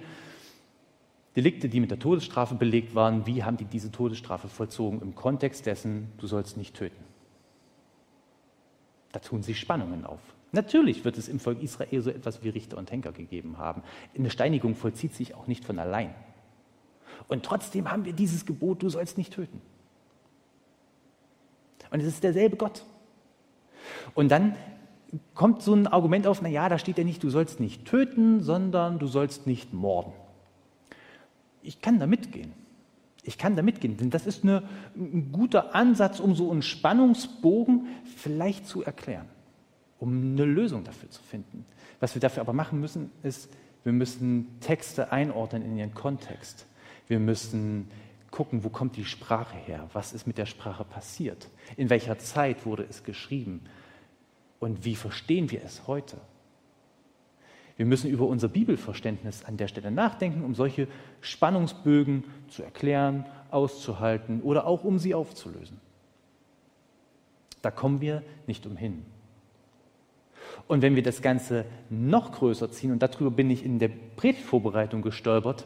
Delikte, 1.35 1.69
die 1.69 1.79
mit 1.79 1.91
der 1.91 1.99
Todesstrafe 1.99 2.55
belegt 2.55 2.95
waren, 2.95 3.25
wie 3.25 3.43
haben 3.43 3.57
die 3.57 3.65
diese 3.65 3.91
Todesstrafe 3.91 4.47
vollzogen 4.47 5.01
im 5.01 5.15
Kontext 5.15 5.65
dessen, 5.65 6.11
du 6.17 6.27
sollst 6.27 6.57
nicht 6.57 6.75
töten? 6.75 7.03
Da 9.11 9.19
tun 9.19 9.43
sich 9.43 9.59
Spannungen 9.59 10.05
auf. 10.05 10.19
Natürlich 10.51 11.05
wird 11.05 11.17
es 11.17 11.27
im 11.27 11.39
Volk 11.39 11.61
Israel 11.61 12.01
so 12.01 12.09
etwas 12.09 12.43
wie 12.43 12.49
Richter 12.49 12.77
und 12.77 12.91
Henker 12.91 13.11
gegeben 13.11 13.57
haben. 13.57 13.83
Eine 14.17 14.29
Steinigung 14.29 14.75
vollzieht 14.75 15.13
sich 15.13 15.35
auch 15.35 15.47
nicht 15.47 15.63
von 15.63 15.77
allein. 15.77 16.13
Und 17.27 17.43
trotzdem 17.43 17.91
haben 17.91 18.05
wir 18.05 18.13
dieses 18.13 18.45
Gebot, 18.45 18.81
du 18.81 18.89
sollst 18.89 19.17
nicht 19.17 19.33
töten. 19.33 19.61
Und 21.91 21.99
es 22.01 22.07
ist 22.07 22.23
derselbe 22.23 22.57
Gott. 22.57 22.83
Und 24.13 24.29
dann 24.29 24.55
kommt 25.33 25.61
so 25.61 25.73
ein 25.73 25.87
Argument 25.87 26.27
auf, 26.27 26.41
na 26.41 26.49
ja, 26.49 26.69
da 26.69 26.77
steht 26.77 26.97
ja 26.97 27.03
nicht, 27.03 27.23
du 27.23 27.29
sollst 27.29 27.59
nicht 27.59 27.85
töten, 27.85 28.41
sondern 28.41 28.99
du 28.99 29.07
sollst 29.07 29.47
nicht 29.47 29.73
morden. 29.73 30.13
Ich 31.61 31.81
kann 31.81 31.99
da 31.99 32.07
mitgehen. 32.07 32.53
Ich 33.23 33.37
kann 33.37 33.55
da 33.55 33.61
mitgehen, 33.61 33.97
denn 33.97 34.09
das 34.09 34.25
ist 34.25 34.43
eine, 34.43 34.63
ein 34.95 35.31
guter 35.31 35.75
Ansatz, 35.75 36.19
um 36.19 36.35
so 36.35 36.51
einen 36.51 36.61
Spannungsbogen 36.61 37.87
vielleicht 38.15 38.65
zu 38.65 38.83
erklären, 38.83 39.27
um 39.99 40.33
eine 40.33 40.45
Lösung 40.45 40.83
dafür 40.83 41.09
zu 41.09 41.21
finden. 41.21 41.65
Was 41.99 42.15
wir 42.15 42.21
dafür 42.21 42.41
aber 42.41 42.53
machen 42.53 42.79
müssen, 42.79 43.11
ist, 43.23 43.49
wir 43.83 43.91
müssen 43.91 44.59
Texte 44.59 45.11
einordnen 45.11 45.63
in 45.63 45.77
ihren 45.77 45.93
Kontext. 45.93 46.65
Wir 47.07 47.19
müssen 47.19 47.89
gucken, 48.31 48.63
wo 48.63 48.69
kommt 48.69 48.95
die 48.95 49.05
Sprache 49.05 49.57
her? 49.57 49.89
Was 49.93 50.13
ist 50.13 50.27
mit 50.27 50.37
der 50.37 50.45
Sprache 50.45 50.83
passiert? 50.83 51.49
In 51.77 51.89
welcher 51.89 52.19
Zeit 52.19 52.65
wurde 52.65 52.85
es 52.89 53.03
geschrieben? 53.03 53.61
Und 54.59 54.85
wie 54.85 54.95
verstehen 54.95 55.51
wir 55.51 55.63
es 55.63 55.87
heute? 55.87 56.17
Wir 57.77 57.85
müssen 57.85 58.09
über 58.09 58.27
unser 58.27 58.49
Bibelverständnis 58.49 59.45
an 59.45 59.55
der 59.55 59.69
Stelle 59.69 59.89
nachdenken, 59.89 60.43
um 60.43 60.53
solche 60.53 60.87
Spannungsbögen 61.21 62.25
zu 62.49 62.61
erklären, 62.61 63.25
auszuhalten 63.51 64.41
oder 64.41 64.67
auch 64.67 64.83
um 64.83 64.99
sie 64.99 65.15
aufzulösen. 65.15 65.79
Da 67.61 67.71
kommen 67.71 68.01
wir 68.01 68.21
nicht 68.47 68.65
umhin. 68.65 69.05
Und 70.69 70.83
wenn 70.83 70.95
wir 70.95 71.01
das 71.01 71.23
Ganze 71.23 71.65
noch 71.89 72.31
größer 72.31 72.71
ziehen, 72.71 72.91
und 72.91 73.01
darüber 73.01 73.31
bin 73.31 73.49
ich 73.49 73.65
in 73.65 73.79
der 73.79 73.89
Predigtvorbereitung 74.15 75.01
gestolpert, 75.01 75.65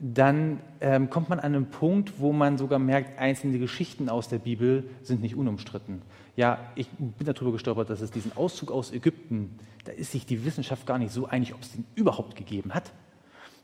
dann 0.00 0.58
ähm, 0.80 1.08
kommt 1.08 1.28
man 1.28 1.38
an 1.38 1.54
einen 1.54 1.70
Punkt, 1.70 2.18
wo 2.18 2.32
man 2.32 2.58
sogar 2.58 2.80
merkt, 2.80 3.16
einzelne 3.20 3.60
Geschichten 3.60 4.08
aus 4.08 4.28
der 4.28 4.40
Bibel 4.40 4.90
sind 5.02 5.22
nicht 5.22 5.36
unumstritten. 5.36 6.02
Ja, 6.34 6.58
ich 6.74 6.88
bin 6.88 7.24
darüber 7.24 7.52
gestolpert, 7.52 7.90
dass 7.90 8.00
es 8.00 8.10
diesen 8.10 8.36
Auszug 8.36 8.72
aus 8.72 8.92
Ägypten, 8.92 9.56
da 9.84 9.92
ist 9.92 10.10
sich 10.10 10.26
die 10.26 10.44
Wissenschaft 10.44 10.84
gar 10.84 10.98
nicht 10.98 11.12
so 11.12 11.26
einig, 11.26 11.54
ob 11.54 11.62
es 11.62 11.70
den 11.70 11.84
überhaupt 11.94 12.34
gegeben 12.34 12.74
hat. 12.74 12.90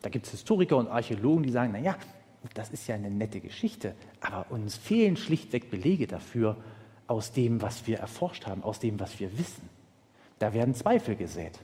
Da 0.02 0.08
gibt 0.08 0.26
es 0.26 0.30
Historiker 0.30 0.76
und 0.76 0.86
Archäologen, 0.86 1.42
die 1.42 1.50
sagen, 1.50 1.72
naja, 1.72 1.96
das 2.54 2.70
ist 2.70 2.86
ja 2.86 2.94
eine 2.94 3.10
nette 3.10 3.40
Geschichte, 3.40 3.96
aber 4.20 4.46
uns 4.52 4.76
fehlen 4.76 5.16
schlichtweg 5.16 5.68
Belege 5.68 6.06
dafür 6.06 6.56
aus 7.06 7.32
dem, 7.32 7.62
was 7.62 7.86
wir 7.86 7.98
erforscht 7.98 8.46
haben, 8.46 8.62
aus 8.62 8.78
dem, 8.78 8.98
was 9.00 9.18
wir 9.20 9.38
wissen. 9.38 9.68
Da 10.38 10.52
werden 10.52 10.74
Zweifel 10.74 11.16
gesät. 11.16 11.58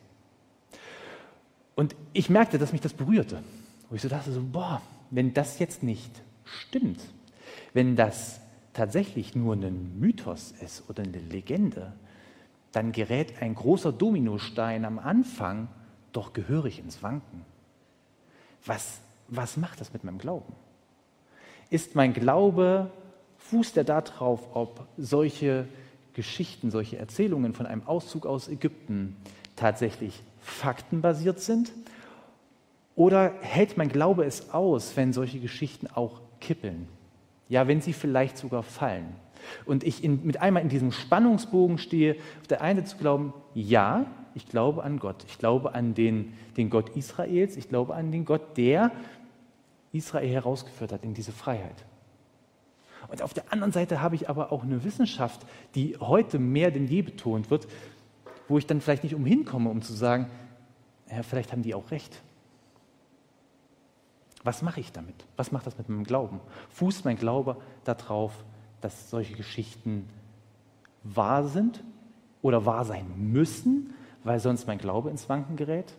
Und 1.74 1.96
ich 2.12 2.30
merkte, 2.30 2.58
dass 2.58 2.72
mich 2.72 2.80
das 2.80 2.92
berührte. 2.92 3.42
Wo 3.88 3.96
ich 3.96 4.02
so 4.02 4.08
dachte, 4.08 4.32
so, 4.32 4.42
boah, 4.42 4.80
wenn 5.10 5.34
das 5.34 5.58
jetzt 5.58 5.82
nicht 5.82 6.22
stimmt, 6.44 7.00
wenn 7.74 7.96
das 7.96 8.40
tatsächlich 8.72 9.34
nur 9.34 9.54
ein 9.54 9.98
Mythos 9.98 10.52
ist 10.60 10.88
oder 10.88 11.02
eine 11.02 11.18
Legende, 11.18 11.92
dann 12.72 12.92
gerät 12.92 13.42
ein 13.42 13.54
großer 13.54 13.92
Dominostein 13.92 14.84
am 14.84 14.98
Anfang 14.98 15.68
doch 16.12 16.32
gehörig 16.32 16.78
ins 16.78 17.02
Wanken. 17.02 17.44
Was, 18.64 19.00
was 19.28 19.56
macht 19.56 19.80
das 19.80 19.92
mit 19.92 20.04
meinem 20.04 20.18
Glauben? 20.18 20.54
Ist 21.68 21.94
mein 21.94 22.14
Glaube, 22.14 22.90
fußt 23.50 23.76
er 23.76 23.84
darauf, 23.84 24.54
ob 24.54 24.86
solche 24.96 25.66
Geschichten, 26.14 26.70
solche 26.70 26.98
Erzählungen 26.98 27.54
von 27.54 27.66
einem 27.66 27.86
Auszug 27.86 28.26
aus 28.26 28.48
Ägypten 28.48 29.16
tatsächlich 29.56 30.22
faktenbasiert 30.40 31.40
sind 31.40 31.72
oder 32.94 33.32
hält 33.40 33.76
mein 33.76 33.88
Glaube 33.88 34.24
es 34.24 34.50
aus, 34.50 34.96
wenn 34.96 35.12
solche 35.12 35.38
Geschichten 35.40 35.86
auch 35.86 36.20
kippeln? 36.40 36.88
Ja, 37.48 37.68
wenn 37.68 37.80
sie 37.80 37.92
vielleicht 37.92 38.36
sogar 38.36 38.62
fallen. 38.62 39.14
Und 39.64 39.84
ich 39.84 40.04
in, 40.04 40.24
mit 40.24 40.40
einmal 40.40 40.62
in 40.62 40.68
diesem 40.68 40.92
Spannungsbogen 40.92 41.78
stehe, 41.78 42.16
auf 42.40 42.46
der 42.46 42.62
einen 42.62 42.86
zu 42.86 42.96
glauben, 42.96 43.32
ja, 43.54 44.06
ich 44.34 44.48
glaube 44.48 44.82
an 44.82 44.98
Gott. 44.98 45.24
Ich 45.28 45.38
glaube 45.38 45.74
an 45.74 45.94
den, 45.94 46.32
den 46.56 46.70
Gott 46.70 46.96
Israels. 46.96 47.56
Ich 47.56 47.68
glaube 47.68 47.94
an 47.94 48.12
den 48.12 48.24
Gott, 48.24 48.56
der 48.56 48.92
Israel 49.92 50.28
herausgeführt 50.28 50.92
hat 50.92 51.04
in 51.04 51.14
diese 51.14 51.32
Freiheit. 51.32 51.84
Und 53.08 53.22
auf 53.22 53.34
der 53.34 53.52
anderen 53.52 53.72
Seite 53.72 54.00
habe 54.00 54.14
ich 54.14 54.28
aber 54.28 54.52
auch 54.52 54.62
eine 54.62 54.84
Wissenschaft, 54.84 55.46
die 55.74 55.96
heute 55.98 56.38
mehr 56.38 56.70
denn 56.70 56.86
je 56.86 57.02
betont 57.02 57.50
wird, 57.50 57.68
wo 58.48 58.58
ich 58.58 58.66
dann 58.66 58.80
vielleicht 58.80 59.04
nicht 59.04 59.14
umhin 59.14 59.44
komme, 59.44 59.70
um 59.70 59.82
zu 59.82 59.92
sagen, 59.92 60.28
ja, 61.10 61.22
vielleicht 61.22 61.52
haben 61.52 61.62
die 61.62 61.74
auch 61.74 61.90
recht. 61.90 62.22
Was 64.44 64.62
mache 64.62 64.80
ich 64.80 64.92
damit? 64.92 65.14
Was 65.36 65.52
macht 65.52 65.66
das 65.66 65.78
mit 65.78 65.88
meinem 65.88 66.04
Glauben? 66.04 66.40
Fußt 66.70 67.04
mein 67.04 67.16
Glaube 67.16 67.56
darauf, 67.84 68.32
dass 68.80 69.10
solche 69.10 69.34
Geschichten 69.34 70.08
wahr 71.04 71.44
sind 71.44 71.82
oder 72.40 72.66
wahr 72.66 72.84
sein 72.84 73.06
müssen, 73.16 73.94
weil 74.24 74.40
sonst 74.40 74.66
mein 74.66 74.78
Glaube 74.78 75.10
ins 75.10 75.28
Wanken 75.28 75.56
gerät? 75.56 75.92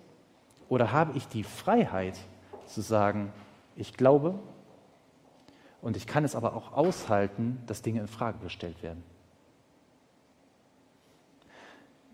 Oder 0.67 0.91
habe 0.91 1.17
ich 1.17 1.27
die 1.27 1.43
Freiheit 1.43 2.17
zu 2.65 2.81
sagen, 2.81 3.31
ich 3.75 3.93
glaube 3.93 4.39
und 5.83 5.97
ich 5.97 6.07
kann 6.07 6.23
es 6.23 6.33
aber 6.33 6.55
auch 6.55 6.71
aushalten, 6.71 7.61
dass 7.67 7.81
Dinge 7.81 7.99
in 7.99 8.07
Frage 8.07 8.39
gestellt 8.39 8.81
werden? 8.81 9.03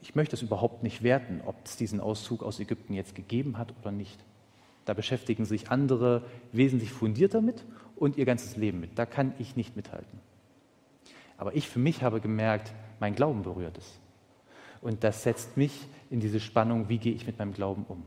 Ich 0.02 0.16
möchte 0.16 0.36
es 0.36 0.42
überhaupt 0.42 0.82
nicht 0.82 1.04
werten, 1.04 1.42
ob 1.46 1.56
es 1.66 1.78
diesen 1.78 2.00
Auszug 2.00 2.42
aus 2.42 2.60
Ägypten 2.60 2.94
jetzt 2.94 3.14
gegeben 3.14 3.60
hat 3.60 3.74
oder 3.80 3.92
nicht. 3.92 4.20
Da 4.86 4.96
beschäftigen 4.96 5.46
sich 5.46 5.70
andere 5.70 6.24
wesentlich 6.52 6.92
fundierter 6.92 7.42
mit 7.42 7.64
und 7.96 8.18
ihr 8.18 8.26
ganzes 8.26 8.56
Leben 8.56 8.80
mit. 8.80 8.98
Da 8.98 9.06
kann 9.06 9.34
ich 9.38 9.56
nicht 9.56 9.76
mithalten. 9.76 10.20
Aber 11.38 11.56
ich 11.56 11.70
für 11.70 11.80
mich 11.80 12.02
habe 12.02 12.22
gemerkt, 12.22 12.74
mein 13.00 13.14
Glauben 13.14 13.44
berührt 13.44 13.78
es. 13.78 14.00
Und 14.82 15.04
das 15.04 15.22
setzt 15.22 15.58
mich 15.58 15.88
in 16.10 16.22
diese 16.22 16.40
Spannung, 16.40 16.90
wie 16.90 16.98
gehe 16.98 17.14
ich 17.14 17.28
mit 17.28 17.38
meinem 17.38 17.54
Glauben 17.54 17.86
um? 17.88 18.04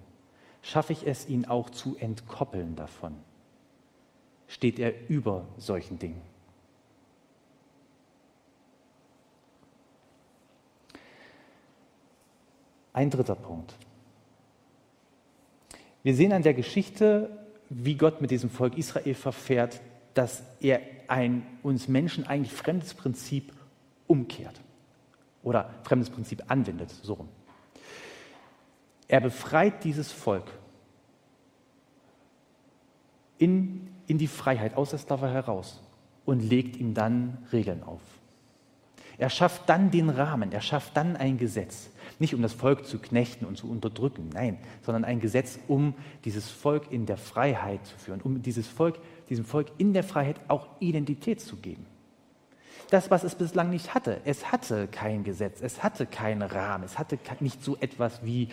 Schaffe 0.60 0.92
ich 0.92 1.06
es, 1.06 1.28
ihn 1.28 1.44
auch 1.44 1.70
zu 1.70 1.96
entkoppeln 1.98 2.74
davon? 2.74 3.14
Steht 4.52 4.78
er 4.78 5.08
über 5.08 5.46
solchen 5.56 5.98
Dingen? 5.98 6.20
Ein 12.92 13.08
dritter 13.08 13.34
Punkt. 13.34 13.74
Wir 16.02 16.14
sehen 16.14 16.34
an 16.34 16.42
der 16.42 16.52
Geschichte, 16.52 17.46
wie 17.70 17.96
Gott 17.96 18.20
mit 18.20 18.30
diesem 18.30 18.50
Volk 18.50 18.76
Israel 18.76 19.14
verfährt, 19.14 19.80
dass 20.12 20.42
er 20.60 20.82
ein 21.08 21.46
uns 21.62 21.88
Menschen 21.88 22.26
eigentlich 22.26 22.52
fremdes 22.52 22.92
Prinzip 22.92 23.54
umkehrt 24.06 24.60
oder 25.42 25.70
fremdes 25.82 26.10
Prinzip 26.10 26.42
anwendet, 26.48 26.90
so 26.90 27.14
rum. 27.14 27.28
Er 29.08 29.22
befreit 29.22 29.82
dieses 29.82 30.12
Volk 30.12 30.52
in, 33.38 33.91
in 34.12 34.18
die 34.18 34.28
Freiheit 34.28 34.76
aus 34.76 34.90
der 34.90 34.98
Sklave 34.98 35.30
heraus 35.30 35.80
und 36.26 36.40
legt 36.40 36.76
ihm 36.76 36.92
dann 36.92 37.38
Regeln 37.50 37.82
auf. 37.82 38.02
Er 39.16 39.30
schafft 39.30 39.70
dann 39.70 39.90
den 39.90 40.10
Rahmen, 40.10 40.52
er 40.52 40.60
schafft 40.60 40.98
dann 40.98 41.16
ein 41.16 41.38
Gesetz. 41.38 41.88
Nicht 42.18 42.34
um 42.34 42.42
das 42.42 42.52
Volk 42.52 42.84
zu 42.86 42.98
knechten 42.98 43.46
und 43.46 43.56
zu 43.56 43.70
unterdrücken, 43.70 44.28
nein, 44.34 44.58
sondern 44.82 45.06
ein 45.06 45.18
Gesetz, 45.18 45.58
um 45.66 45.94
dieses 46.26 46.50
Volk 46.50 46.92
in 46.92 47.06
der 47.06 47.16
Freiheit 47.16 47.86
zu 47.86 47.96
führen, 47.96 48.20
um 48.20 48.42
dieses 48.42 48.68
Volk, 48.68 48.98
diesem 49.30 49.46
Volk 49.46 49.68
in 49.78 49.94
der 49.94 50.04
Freiheit 50.04 50.36
auch 50.48 50.66
Identität 50.78 51.40
zu 51.40 51.56
geben. 51.56 51.86
Das, 52.90 53.10
was 53.10 53.24
es 53.24 53.34
bislang 53.34 53.70
nicht 53.70 53.94
hatte. 53.94 54.20
Es 54.26 54.52
hatte 54.52 54.88
kein 54.88 55.24
Gesetz, 55.24 55.62
es 55.62 55.82
hatte 55.82 56.04
keinen 56.04 56.42
Rahmen, 56.42 56.84
es 56.84 56.98
hatte 56.98 57.18
nicht 57.40 57.64
so 57.64 57.78
etwas 57.80 58.22
wie 58.22 58.50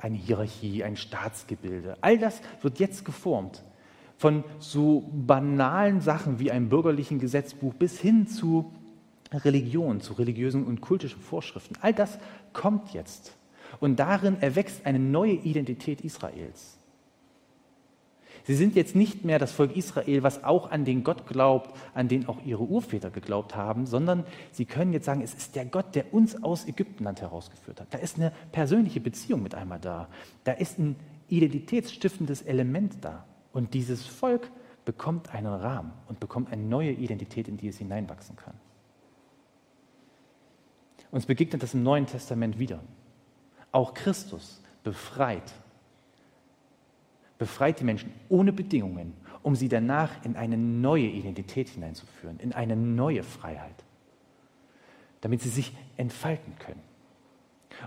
eine 0.00 0.16
Hierarchie, 0.16 0.82
ein 0.82 0.96
Staatsgebilde. 0.96 1.98
All 2.00 2.16
das 2.16 2.40
wird 2.62 2.78
jetzt 2.78 3.04
geformt. 3.04 3.62
Von 4.18 4.44
so 4.58 5.10
banalen 5.12 6.00
Sachen 6.00 6.38
wie 6.38 6.50
einem 6.50 6.68
bürgerlichen 6.68 7.18
Gesetzbuch 7.18 7.72
bis 7.72 7.98
hin 7.98 8.26
zu 8.26 8.70
Religion, 9.32 10.00
zu 10.00 10.14
religiösen 10.14 10.66
und 10.66 10.80
kultischen 10.80 11.20
Vorschriften. 11.20 11.76
All 11.80 11.94
das 11.94 12.18
kommt 12.52 12.92
jetzt. 12.92 13.36
Und 13.80 14.00
darin 14.00 14.40
erwächst 14.40 14.84
eine 14.86 14.98
neue 14.98 15.32
Identität 15.32 16.00
Israels. 16.00 16.78
Sie 18.44 18.54
sind 18.54 18.76
jetzt 18.76 18.96
nicht 18.96 19.26
mehr 19.26 19.38
das 19.38 19.52
Volk 19.52 19.76
Israel, 19.76 20.22
was 20.22 20.42
auch 20.42 20.70
an 20.70 20.86
den 20.86 21.04
Gott 21.04 21.26
glaubt, 21.26 21.76
an 21.92 22.08
den 22.08 22.28
auch 22.28 22.38
ihre 22.46 22.62
Urväter 22.62 23.10
geglaubt 23.10 23.54
haben, 23.54 23.84
sondern 23.84 24.24
sie 24.52 24.64
können 24.64 24.94
jetzt 24.94 25.04
sagen, 25.04 25.20
es 25.20 25.34
ist 25.34 25.54
der 25.54 25.66
Gott, 25.66 25.94
der 25.94 26.14
uns 26.14 26.42
aus 26.42 26.66
Ägyptenland 26.66 27.20
herausgeführt 27.20 27.82
hat. 27.82 27.88
Da 27.92 27.98
ist 27.98 28.16
eine 28.16 28.32
persönliche 28.50 29.00
Beziehung 29.00 29.42
mit 29.42 29.54
einmal 29.54 29.80
da. 29.80 30.08
Da 30.44 30.52
ist 30.52 30.78
ein 30.78 30.96
identitätsstiftendes 31.28 32.40
Element 32.40 32.94
da. 33.02 33.26
Und 33.52 33.74
dieses 33.74 34.06
Volk 34.06 34.50
bekommt 34.84 35.34
einen 35.34 35.52
Rahmen 35.52 35.92
und 36.08 36.20
bekommt 36.20 36.52
eine 36.52 36.62
neue 36.62 36.92
Identität, 36.92 37.48
in 37.48 37.56
die 37.56 37.68
es 37.68 37.78
hineinwachsen 37.78 38.36
kann. 38.36 38.54
Uns 41.10 41.26
begegnet 41.26 41.62
das 41.62 41.74
im 41.74 41.82
Neuen 41.82 42.06
Testament 42.06 42.58
wieder. 42.58 42.80
Auch 43.72 43.94
Christus 43.94 44.62
befreit 44.84 45.52
befreit 47.38 47.80
die 47.80 47.84
Menschen 47.84 48.12
ohne 48.28 48.52
Bedingungen, 48.52 49.14
um 49.42 49.54
sie 49.54 49.68
danach 49.68 50.24
in 50.24 50.36
eine 50.36 50.58
neue 50.58 51.06
Identität 51.06 51.68
hineinzuführen, 51.70 52.38
in 52.40 52.52
eine 52.52 52.76
neue 52.76 53.22
Freiheit, 53.22 53.84
damit 55.20 55.40
sie 55.40 55.48
sich 55.48 55.72
entfalten 55.96 56.54
können. 56.58 56.82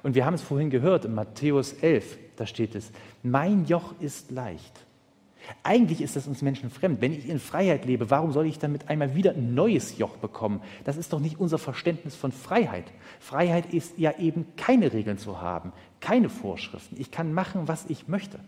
Und 0.04 0.16
wir 0.16 0.26
haben 0.26 0.36
es 0.36 0.42
vorhin 0.42 0.70
gehört, 0.70 1.04
in 1.04 1.14
Matthäus 1.14 1.74
11, 1.74 2.18
da 2.38 2.48
steht 2.48 2.76
es, 2.76 2.92
mein 3.24 3.66
Joch 3.66 3.94
ist 4.00 4.32
leicht. 4.32 4.86
Eigentlich 5.64 6.02
ist 6.02 6.16
das 6.16 6.28
uns 6.28 6.42
Menschen 6.42 6.70
fremd. 6.70 7.02
Wenn 7.02 7.14
ich 7.14 7.28
in 7.28 7.40
Freiheit 7.40 7.86
lebe, 7.86 8.10
warum 8.10 8.32
soll 8.32 8.46
ich 8.46 8.60
dann 8.60 8.72
mit 8.72 8.90
einmal 8.90 9.16
wieder 9.16 9.32
ein 9.32 9.54
neues 9.54 9.98
Joch 9.98 10.18
bekommen? 10.18 10.62
Das 10.84 10.98
ist 10.98 11.14
doch 11.14 11.20
nicht 11.20 11.40
unser 11.40 11.58
Verständnis 11.58 12.16
von 12.16 12.32
Freiheit. 12.32 12.86
Freiheit 13.20 13.74
ist 13.74 13.98
ja 13.98 14.18
eben 14.20 14.46
keine 14.58 14.94
Regeln 14.94 15.18
zu 15.18 15.42
haben, 15.42 15.74
keine 16.00 16.30
Vorschriften. 16.30 16.96
Ich 17.00 17.12
kann 17.12 17.34
machen, 17.34 17.68
was 17.68 17.86
ich 17.90 18.08
möchte. 18.08 18.40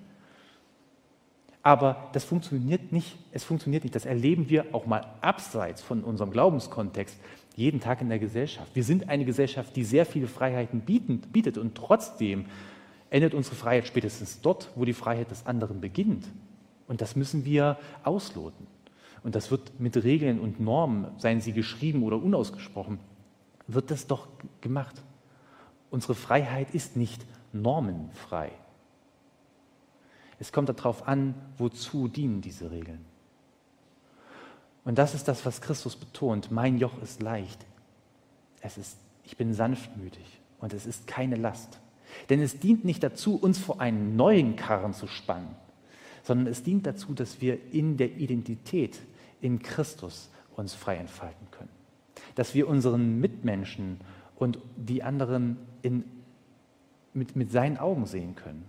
Aber 1.64 2.10
das 2.12 2.26
funktioniert 2.26 2.92
nicht. 2.92 3.18
Es 3.32 3.46
funktioniert 3.46 3.84
nicht. 3.84 3.96
Das 3.96 4.06
erleben 4.06 4.50
wir 4.50 4.74
auch 4.74 4.86
mal 4.86 5.06
abseits 5.22 5.82
von 5.82 6.04
unserem 6.04 6.32
Glaubenskontext 6.32 7.18
jeden 7.56 7.80
Tag 7.80 8.02
in 8.02 8.10
der 8.10 8.20
Gesellschaft. 8.20 8.76
Wir 8.76 8.84
sind 8.84 9.10
eine 9.10 9.26
Gesellschaft, 9.26 9.76
die 9.76 9.84
sehr 9.84 10.06
viele 10.06 10.28
Freiheiten 10.28 10.82
bietet 10.82 11.58
und 11.58 11.76
trotzdem 11.76 12.46
endet 13.10 13.34
unsere 13.34 13.56
Freiheit 13.56 13.88
spätestens 13.88 14.42
dort, 14.42 14.72
wo 14.76 14.86
die 14.86 14.94
Freiheit 14.94 15.32
des 15.32 15.46
anderen 15.46 15.80
beginnt. 15.80 16.26
Und 16.88 17.02
das 17.02 17.16
müssen 17.16 17.46
wir 17.46 17.78
ausloten. 18.04 18.68
Und 19.24 19.36
das 19.36 19.52
wird 19.52 19.80
mit 19.80 19.96
Regeln 20.04 20.40
und 20.40 20.60
Normen, 20.60 21.08
seien 21.18 21.40
sie 21.40 21.54
geschrieben 21.54 22.04
oder 22.04 22.22
unausgesprochen, 22.22 23.00
wird 23.68 23.90
das 23.90 24.08
doch 24.08 24.28
gemacht. 24.62 25.02
Unsere 25.90 26.16
Freiheit 26.16 26.74
ist 26.74 26.98
nicht 26.98 27.26
normenfrei. 27.54 28.52
Es 30.40 30.52
kommt 30.52 30.68
darauf 30.68 31.08
an, 31.08 31.36
wozu 31.58 32.08
dienen 32.08 32.42
diese 32.42 32.72
Regeln. 32.72 33.06
Und 34.84 34.98
das 34.98 35.14
ist 35.14 35.28
das, 35.28 35.46
was 35.46 35.62
Christus 35.62 35.96
betont. 35.96 36.52
Mein 36.52 36.78
Joch 36.78 37.02
ist 37.02 37.22
leicht. 37.22 37.66
Es 38.60 38.78
ist, 38.78 38.98
ich 39.24 39.38
bin 39.38 39.54
sanftmütig 39.54 40.42
und 40.60 40.74
es 40.74 40.86
ist 40.86 41.08
keine 41.08 41.36
Last. 41.36 41.80
Denn 42.30 42.42
es 42.42 42.60
dient 42.60 42.84
nicht 42.84 43.04
dazu, 43.04 43.36
uns 43.36 43.58
vor 43.58 43.80
einen 43.80 44.16
neuen 44.16 44.56
Karren 44.56 44.94
zu 44.94 45.08
spannen, 45.08 45.56
sondern 46.24 46.48
es 46.48 46.64
dient 46.64 46.86
dazu, 46.88 47.14
dass 47.14 47.42
wir 47.42 47.60
in 47.72 47.98
der 47.98 48.12
Identität 48.18 49.00
in 49.42 49.60
Christus 49.60 50.30
uns 50.56 50.74
frei 50.74 50.96
entfalten 50.98 51.48
können. 51.52 51.70
Dass 52.36 52.56
wir 52.56 52.68
unseren 52.68 53.20
Mitmenschen 53.20 54.00
und 54.36 54.58
die 54.76 55.04
anderen 55.04 55.58
in, 55.82 56.04
mit, 57.14 57.36
mit 57.36 57.52
seinen 57.52 57.78
Augen 57.78 58.06
sehen 58.06 58.36
können 58.36 58.66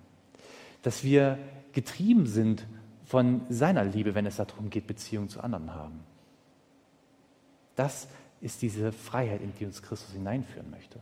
dass 0.84 1.02
wir 1.02 1.38
getrieben 1.72 2.26
sind 2.26 2.66
von 3.06 3.40
seiner 3.48 3.84
Liebe, 3.84 4.14
wenn 4.14 4.26
es 4.26 4.36
darum 4.36 4.70
geht, 4.70 4.86
Beziehungen 4.86 5.30
zu 5.30 5.40
anderen 5.40 5.74
haben. 5.74 6.00
Das 7.74 8.06
ist 8.40 8.62
diese 8.62 8.92
Freiheit, 8.92 9.40
in 9.40 9.52
die 9.58 9.64
uns 9.64 9.82
Christus 9.82 10.12
hineinführen 10.12 10.70
möchte. 10.70 11.00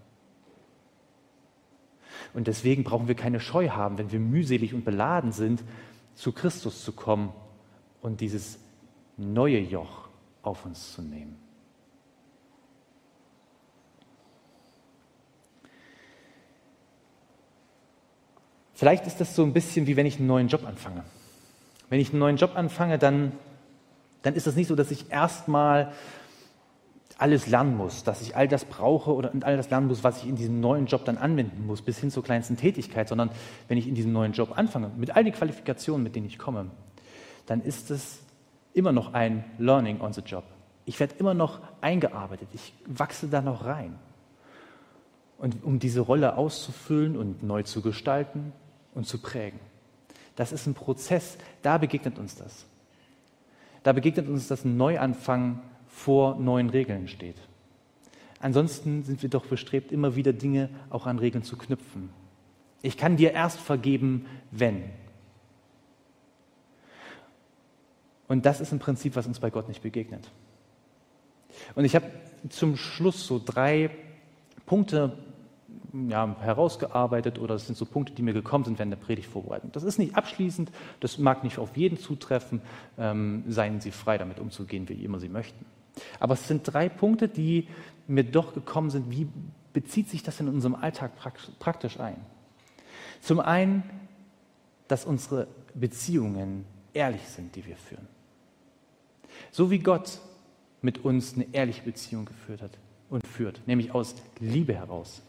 Und 2.33 2.47
deswegen 2.47 2.85
brauchen 2.85 3.09
wir 3.09 3.17
keine 3.17 3.41
Scheu 3.41 3.71
haben, 3.71 3.99
wenn 3.99 4.13
wir 4.13 4.21
mühselig 4.21 4.73
und 4.73 4.85
beladen 4.85 5.33
sind, 5.33 5.65
zu 6.15 6.33
Christus 6.33 6.85
zu 6.85 6.93
kommen 6.93 7.33
und 8.01 8.21
dieses 8.21 8.59
neue 9.17 9.59
Joch 9.59 10.09
auf 10.43 10.65
uns 10.67 10.93
zu 10.93 11.03
nehmen. 11.03 11.37
Vielleicht 18.75 19.07
ist 19.07 19.21
das 19.21 19.37
so 19.37 19.45
ein 19.45 19.53
bisschen 19.53 19.87
wie 19.87 19.97
wenn 19.97 20.07
ich 20.07 20.19
einen 20.19 20.27
neuen 20.27 20.49
Job 20.49 20.67
anfange. 20.67 21.05
Wenn 21.89 22.01
ich 22.01 22.11
einen 22.11 22.19
neuen 22.19 22.37
Job 22.37 22.57
anfange, 22.57 22.99
dann, 22.99 23.31
dann 24.23 24.35
ist 24.35 24.49
das 24.49 24.57
nicht 24.57 24.67
so, 24.67 24.75
dass 24.75 24.91
ich 24.91 25.11
erstmal 25.13 25.93
alles 27.23 27.47
lernen 27.47 27.77
muss, 27.77 28.05
dass 28.05 28.21
ich 28.21 28.37
all 28.37 28.49
das 28.49 28.65
brauche 28.65 29.15
oder 29.15 29.33
all 29.43 29.57
das 29.57 29.71
lernen 29.71 29.87
muss, 29.87 30.05
was 30.05 30.23
ich 30.23 30.29
in 30.29 30.37
diesem 30.37 30.61
neuen 30.61 30.87
Job 30.87 31.05
dann 31.05 31.17
anwenden 31.17 31.67
muss, 31.67 31.81
bis 31.81 31.99
hin 31.99 32.11
zur 32.11 32.23
kleinsten 32.23 32.57
Tätigkeit, 32.57 33.09
sondern 33.09 33.31
wenn 33.69 33.79
ich 33.79 33.89
in 33.89 33.95
diesem 33.95 34.13
neuen 34.13 34.33
Job 34.33 34.59
anfange, 34.59 34.91
mit 34.97 35.17
all 35.17 35.25
den 35.25 35.33
Qualifikationen, 35.33 36.03
mit 36.03 36.15
denen 36.15 36.27
ich 36.27 36.39
komme, 36.39 36.67
dann 37.47 37.63
ist 37.63 37.91
es 37.91 38.21
immer 38.75 38.93
noch 38.93 39.15
ein 39.15 39.45
Learning 39.59 40.01
on 40.01 40.13
the 40.13 40.21
Job. 40.21 40.45
Ich 40.85 40.99
werde 41.01 41.15
immer 41.19 41.33
noch 41.33 41.61
eingearbeitet, 41.81 42.49
ich 42.53 42.75
wachse 42.87 43.29
da 43.29 43.41
noch 43.41 43.65
rein. 43.65 43.99
Und 45.39 45.65
um 45.65 45.79
diese 45.79 46.01
Rolle 46.01 46.37
auszufüllen 46.37 47.17
und 47.17 47.43
neu 47.43 47.63
zu 47.63 47.83
gestalten, 47.83 48.53
und 48.95 49.07
zu 49.07 49.19
prägen. 49.19 49.59
Das 50.37 50.53
ist 50.53 50.67
ein 50.67 50.75
Prozess, 50.75 51.37
da 51.63 51.79
begegnet 51.79 52.19
uns 52.19 52.37
das. 52.37 52.67
Da 53.83 53.93
begegnet 53.93 54.29
uns, 54.29 54.49
dass 54.49 54.65
ein 54.65 54.77
Neuanfang 54.77 55.61
vor 55.93 56.37
neuen 56.37 56.71
Regeln 56.71 57.07
steht. 57.07 57.37
Ansonsten 58.41 59.05
sind 59.05 59.23
wir 59.23 59.29
doch 59.29 59.47
bestrebt, 59.47 59.93
immer 59.93 60.17
wieder 60.17 60.33
Dinge 60.33 60.69
auch 60.91 61.07
an 61.07 61.21
Regeln 61.21 61.45
zu 61.45 61.57
knüpfen. 61.57 62.09
Ich 62.81 62.97
kann 62.97 63.17
dir 63.17 63.33
erst 63.33 63.61
vergeben, 63.61 64.27
wenn. 64.51 64.83
Und 68.27 68.45
das 68.45 68.61
ist 68.61 68.73
ein 68.73 68.81
Prinzip, 68.81 69.15
was 69.15 69.27
uns 69.27 69.39
bei 69.39 69.51
Gott 69.51 69.69
nicht 69.69 69.83
begegnet. 69.83 70.29
Und 71.77 71.85
ich 71.85 71.95
habe 71.95 72.07
zum 72.49 72.77
Schluss 72.77 73.27
so 73.27 73.41
drei 73.45 73.91
Punkte 74.67 75.17
ja, 76.09 76.35
herausgearbeitet 76.41 77.39
oder 77.39 77.55
es 77.55 77.67
sind 77.67 77.77
so 77.77 77.85
Punkte, 77.85 78.15
die 78.15 78.23
mir 78.23 78.33
gekommen 78.33 78.65
sind 78.65 78.79
während 78.79 78.93
der 78.93 78.99
Predigtvorbereitung. 78.99 79.71
Das 79.73 79.85
ist 79.85 79.99
nicht 79.99 80.17
abschließend, 80.17 80.73
das 81.01 81.19
mag 81.19 81.45
nicht 81.45 81.59
auf 81.59 81.77
jeden 81.77 81.99
zutreffen, 81.99 82.63
ähm, 82.99 83.45
seien 83.47 83.81
Sie 83.81 83.91
frei 83.91 84.19
damit 84.19 84.41
umzugehen, 84.41 84.89
wie 84.89 85.05
immer 85.05 85.21
Sie 85.21 85.29
möchten. 85.29 85.65
Aber 86.19 86.35
es 86.35 86.49
sind 86.49 86.63
drei 86.65 86.89
Punkte, 86.89 87.29
die 87.29 87.69
mir 88.07 88.25
doch 88.25 88.55
gekommen 88.55 88.91
sind, 88.91 89.11
wie 89.11 89.29
bezieht 89.73 90.09
sich 90.09 90.23
das 90.23 90.41
in 90.41 90.49
unserem 90.49 90.75
Alltag 90.75 91.13
praktisch 91.59 91.99
ein? 92.01 92.17
Zum 93.21 93.41
einen, 93.41 93.83
dass 94.89 95.05
unsere 95.05 95.47
Beziehungen 95.75 96.65
ehrlich 96.93 97.23
sind, 97.29 97.55
die 97.57 97.65
wir 97.67 97.77
führen. 97.77 98.07
So 99.51 99.71
wie 99.71 99.79
Gott 99.79 100.19
mit 100.83 101.05
uns 101.05 101.35
eine 101.35 101.47
ehrliche 101.53 101.83
Beziehung 101.83 102.25
geführt 102.25 102.63
hat 102.63 102.79
und 103.09 103.27
führt, 103.27 103.61
nämlich 103.67 103.93
aus 103.95 104.15
Liebe 104.41 104.75
heraus. 104.75 105.23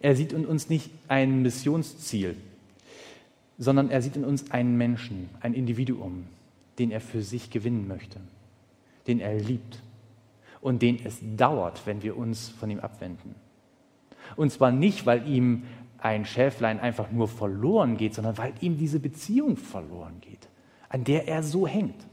Er 0.00 0.14
sieht 0.14 0.32
in 0.32 0.44
uns 0.44 0.68
nicht 0.68 0.90
ein 1.08 1.42
Missionsziel, 1.42 2.36
sondern 3.58 3.90
er 3.90 4.02
sieht 4.02 4.16
in 4.16 4.24
uns 4.24 4.50
einen 4.50 4.76
Menschen, 4.76 5.30
ein 5.40 5.54
Individuum, 5.54 6.26
den 6.78 6.90
er 6.90 7.00
für 7.00 7.22
sich 7.22 7.50
gewinnen 7.50 7.88
möchte, 7.88 8.20
den 9.06 9.20
er 9.20 9.34
liebt 9.34 9.82
und 10.60 10.82
den 10.82 11.04
es 11.04 11.18
dauert, 11.36 11.86
wenn 11.86 12.02
wir 12.02 12.16
uns 12.16 12.48
von 12.48 12.70
ihm 12.70 12.80
abwenden. 12.80 13.34
Und 14.36 14.50
zwar 14.50 14.72
nicht, 14.72 15.06
weil 15.06 15.28
ihm 15.28 15.64
ein 15.98 16.24
Schäflein 16.24 16.80
einfach 16.80 17.10
nur 17.10 17.28
verloren 17.28 17.96
geht, 17.96 18.14
sondern 18.14 18.36
weil 18.38 18.52
ihm 18.60 18.76
diese 18.76 19.00
Beziehung 19.00 19.56
verloren 19.56 20.20
geht, 20.20 20.48
an 20.88 21.04
der 21.04 21.28
er 21.28 21.42
so 21.42 21.66
hängt. 21.66 22.06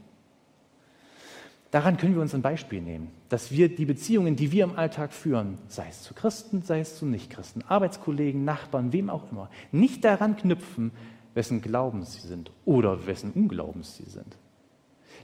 Daran 1.70 1.96
können 1.96 2.14
wir 2.14 2.20
uns 2.20 2.34
ein 2.34 2.42
Beispiel 2.42 2.82
nehmen, 2.82 3.08
dass 3.30 3.50
wir 3.50 3.74
die 3.74 3.86
Beziehungen, 3.86 4.36
die 4.36 4.52
wir 4.52 4.64
im 4.64 4.76
Alltag 4.76 5.14
führen, 5.14 5.56
sei 5.68 5.86
es 5.88 6.02
zu 6.02 6.12
Christen, 6.12 6.60
sei 6.60 6.80
es 6.80 6.98
zu 6.98 7.06
Nichtchristen, 7.06 7.64
Arbeitskollegen, 7.66 8.44
Nachbarn, 8.44 8.92
wem 8.92 9.08
auch 9.08 9.32
immer, 9.32 9.48
nicht 9.72 10.04
daran 10.04 10.36
knüpfen, 10.36 10.90
wessen 11.32 11.62
Glaubens 11.62 12.14
sie 12.14 12.28
sind 12.28 12.50
oder 12.66 13.06
wessen 13.06 13.32
Unglaubens 13.32 13.96
sie 13.96 14.04
sind. 14.04 14.36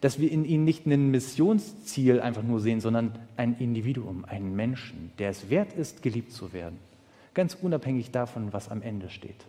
Dass 0.00 0.18
wir 0.18 0.30
in 0.30 0.44
ihnen 0.44 0.64
nicht 0.64 0.86
ein 0.86 1.10
Missionsziel 1.10 2.20
einfach 2.20 2.42
nur 2.42 2.60
sehen, 2.60 2.80
sondern 2.80 3.18
ein 3.36 3.56
Individuum, 3.58 4.24
einen 4.24 4.54
Menschen, 4.54 5.12
der 5.18 5.30
es 5.30 5.50
wert 5.50 5.72
ist, 5.72 6.02
geliebt 6.02 6.32
zu 6.32 6.52
werden. 6.52 6.78
Ganz 7.34 7.54
unabhängig 7.54 8.10
davon, 8.10 8.52
was 8.52 8.68
am 8.68 8.82
Ende 8.82 9.10
steht. 9.10 9.46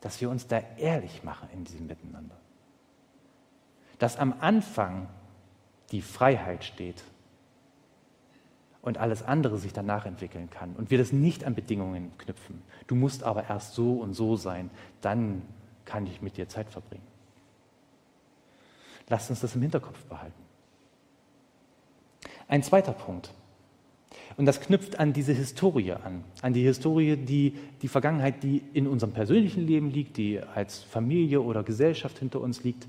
Dass 0.00 0.20
wir 0.20 0.30
uns 0.30 0.46
da 0.46 0.62
ehrlich 0.76 1.24
machen 1.24 1.48
in 1.54 1.64
diesem 1.64 1.86
Miteinander. 1.86 2.36
Dass 3.98 4.16
am 4.16 4.34
Anfang 4.40 5.08
die 5.90 6.02
Freiheit 6.02 6.64
steht 6.64 7.02
und 8.82 8.98
alles 8.98 9.22
andere 9.22 9.58
sich 9.58 9.72
danach 9.72 10.06
entwickeln 10.06 10.50
kann 10.50 10.74
und 10.76 10.90
wir 10.90 10.98
das 10.98 11.12
nicht 11.12 11.44
an 11.44 11.54
Bedingungen 11.54 12.16
knüpfen. 12.18 12.62
Du 12.86 12.94
musst 12.94 13.22
aber 13.22 13.48
erst 13.48 13.74
so 13.74 13.94
und 13.94 14.14
so 14.14 14.36
sein, 14.36 14.70
dann 15.00 15.42
kann 15.84 16.06
ich 16.06 16.22
mit 16.22 16.36
dir 16.36 16.48
Zeit 16.48 16.70
verbringen. 16.70 17.02
Lasst 19.08 19.30
uns 19.30 19.40
das 19.40 19.54
im 19.54 19.62
Hinterkopf 19.62 20.02
behalten. 20.04 20.42
Ein 22.46 22.62
zweiter 22.62 22.92
Punkt. 22.92 23.32
Und 24.36 24.46
das 24.46 24.60
knüpft 24.60 24.98
an 25.00 25.12
diese 25.12 25.32
Historie 25.32 25.92
an, 25.92 26.24
an 26.42 26.52
die 26.52 26.62
Historie, 26.62 27.16
die, 27.16 27.54
die 27.82 27.88
Vergangenheit, 27.88 28.42
die 28.42 28.62
in 28.72 28.86
unserem 28.86 29.12
persönlichen 29.12 29.66
Leben 29.66 29.90
liegt, 29.90 30.16
die 30.16 30.40
als 30.40 30.78
Familie 30.78 31.40
oder 31.40 31.62
Gesellschaft 31.62 32.18
hinter 32.18 32.40
uns 32.40 32.62
liegt. 32.62 32.86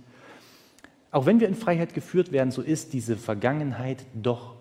Auch 1.12 1.26
wenn 1.26 1.40
wir 1.40 1.48
in 1.48 1.56
Freiheit 1.56 1.94
geführt 1.94 2.32
werden, 2.32 2.52
so 2.52 2.62
ist 2.62 2.94
diese 2.94 3.18
Vergangenheit 3.18 4.06
doch 4.14 4.56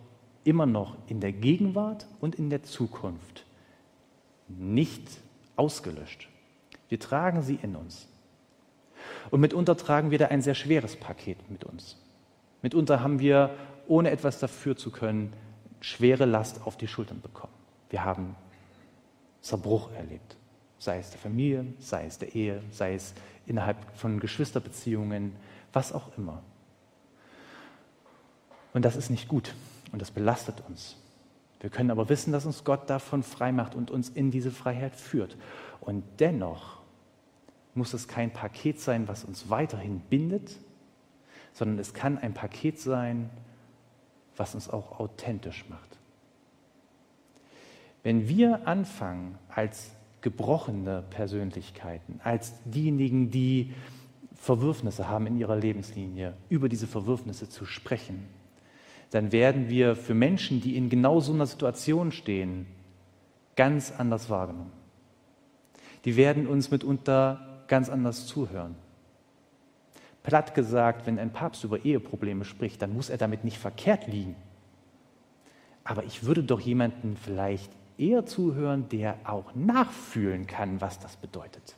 immer 0.44 0.66
noch 0.66 0.96
in 1.08 1.20
der 1.20 1.32
Gegenwart 1.32 2.06
und 2.20 2.36
in 2.36 2.48
der 2.48 2.62
Zukunft 2.62 3.44
nicht 4.48 5.02
ausgelöscht. 5.56 6.28
Wir 6.88 6.98
tragen 6.98 7.42
sie 7.42 7.58
in 7.62 7.76
uns. 7.76 8.07
Und 9.30 9.40
mitunter 9.40 9.76
tragen 9.76 10.10
wir 10.10 10.18
da 10.18 10.26
ein 10.26 10.42
sehr 10.42 10.54
schweres 10.54 10.96
Paket 10.96 11.50
mit 11.50 11.64
uns. 11.64 11.96
Mitunter 12.62 13.00
haben 13.02 13.20
wir, 13.20 13.50
ohne 13.86 14.10
etwas 14.10 14.38
dafür 14.38 14.76
zu 14.76 14.90
können, 14.90 15.32
schwere 15.80 16.24
Last 16.24 16.66
auf 16.66 16.76
die 16.76 16.88
Schultern 16.88 17.20
bekommen. 17.20 17.52
Wir 17.90 18.04
haben 18.04 18.36
Zerbruch 19.40 19.92
erlebt, 19.92 20.36
sei 20.78 20.98
es 20.98 21.10
der 21.10 21.20
Familie, 21.20 21.66
sei 21.78 22.06
es 22.06 22.18
der 22.18 22.34
Ehe, 22.34 22.62
sei 22.70 22.94
es 22.94 23.14
innerhalb 23.46 23.76
von 23.96 24.20
Geschwisterbeziehungen, 24.20 25.34
was 25.72 25.92
auch 25.92 26.16
immer. 26.16 26.42
Und 28.74 28.84
das 28.84 28.96
ist 28.96 29.10
nicht 29.10 29.28
gut 29.28 29.54
und 29.92 30.02
das 30.02 30.10
belastet 30.10 30.62
uns. 30.68 30.96
Wir 31.60 31.70
können 31.70 31.90
aber 31.90 32.08
wissen, 32.08 32.32
dass 32.32 32.46
uns 32.46 32.64
Gott 32.64 32.88
davon 32.88 33.22
frei 33.22 33.52
macht 33.52 33.74
und 33.74 33.90
uns 33.90 34.08
in 34.08 34.30
diese 34.30 34.50
Freiheit 34.50 34.94
führt. 34.94 35.36
Und 35.80 36.04
dennoch 36.20 36.78
muss 37.78 37.94
es 37.94 38.08
kein 38.08 38.32
Paket 38.32 38.80
sein, 38.80 39.08
was 39.08 39.24
uns 39.24 39.48
weiterhin 39.48 40.00
bindet, 40.00 40.56
sondern 41.52 41.78
es 41.78 41.94
kann 41.94 42.18
ein 42.18 42.34
Paket 42.34 42.78
sein, 42.78 43.30
was 44.36 44.54
uns 44.54 44.68
auch 44.68 45.00
authentisch 45.00 45.64
macht. 45.68 45.98
Wenn 48.02 48.28
wir 48.28 48.66
anfangen, 48.68 49.38
als 49.48 49.92
gebrochene 50.20 51.04
Persönlichkeiten, 51.10 52.20
als 52.22 52.52
diejenigen, 52.64 53.30
die 53.30 53.72
Verwürfnisse 54.34 55.08
haben 55.08 55.26
in 55.26 55.38
ihrer 55.38 55.56
Lebenslinie, 55.56 56.34
über 56.48 56.68
diese 56.68 56.86
Verwürfnisse 56.86 57.48
zu 57.48 57.64
sprechen, 57.64 58.26
dann 59.10 59.32
werden 59.32 59.68
wir 59.68 59.96
für 59.96 60.14
Menschen, 60.14 60.60
die 60.60 60.76
in 60.76 60.90
genau 60.90 61.20
so 61.20 61.32
einer 61.32 61.46
Situation 61.46 62.12
stehen, 62.12 62.66
ganz 63.56 63.92
anders 63.96 64.30
wahrgenommen. 64.30 64.72
Die 66.04 66.16
werden 66.16 66.46
uns 66.46 66.70
mitunter 66.70 67.47
ganz 67.68 67.88
anders 67.88 68.26
zuhören. 68.26 68.74
Platt 70.22 70.54
gesagt, 70.54 71.06
wenn 71.06 71.18
ein 71.18 71.32
Papst 71.32 71.64
über 71.64 71.84
Eheprobleme 71.84 72.44
spricht, 72.44 72.82
dann 72.82 72.92
muss 72.92 73.08
er 73.08 73.18
damit 73.18 73.44
nicht 73.44 73.58
verkehrt 73.58 74.06
liegen. 74.06 74.36
Aber 75.84 76.04
ich 76.04 76.24
würde 76.24 76.42
doch 76.42 76.60
jemanden 76.60 77.16
vielleicht 77.16 77.70
eher 77.96 78.26
zuhören, 78.26 78.88
der 78.90 79.16
auch 79.24 79.54
nachfühlen 79.54 80.46
kann, 80.46 80.80
was 80.80 80.98
das 80.98 81.16
bedeutet. 81.16 81.76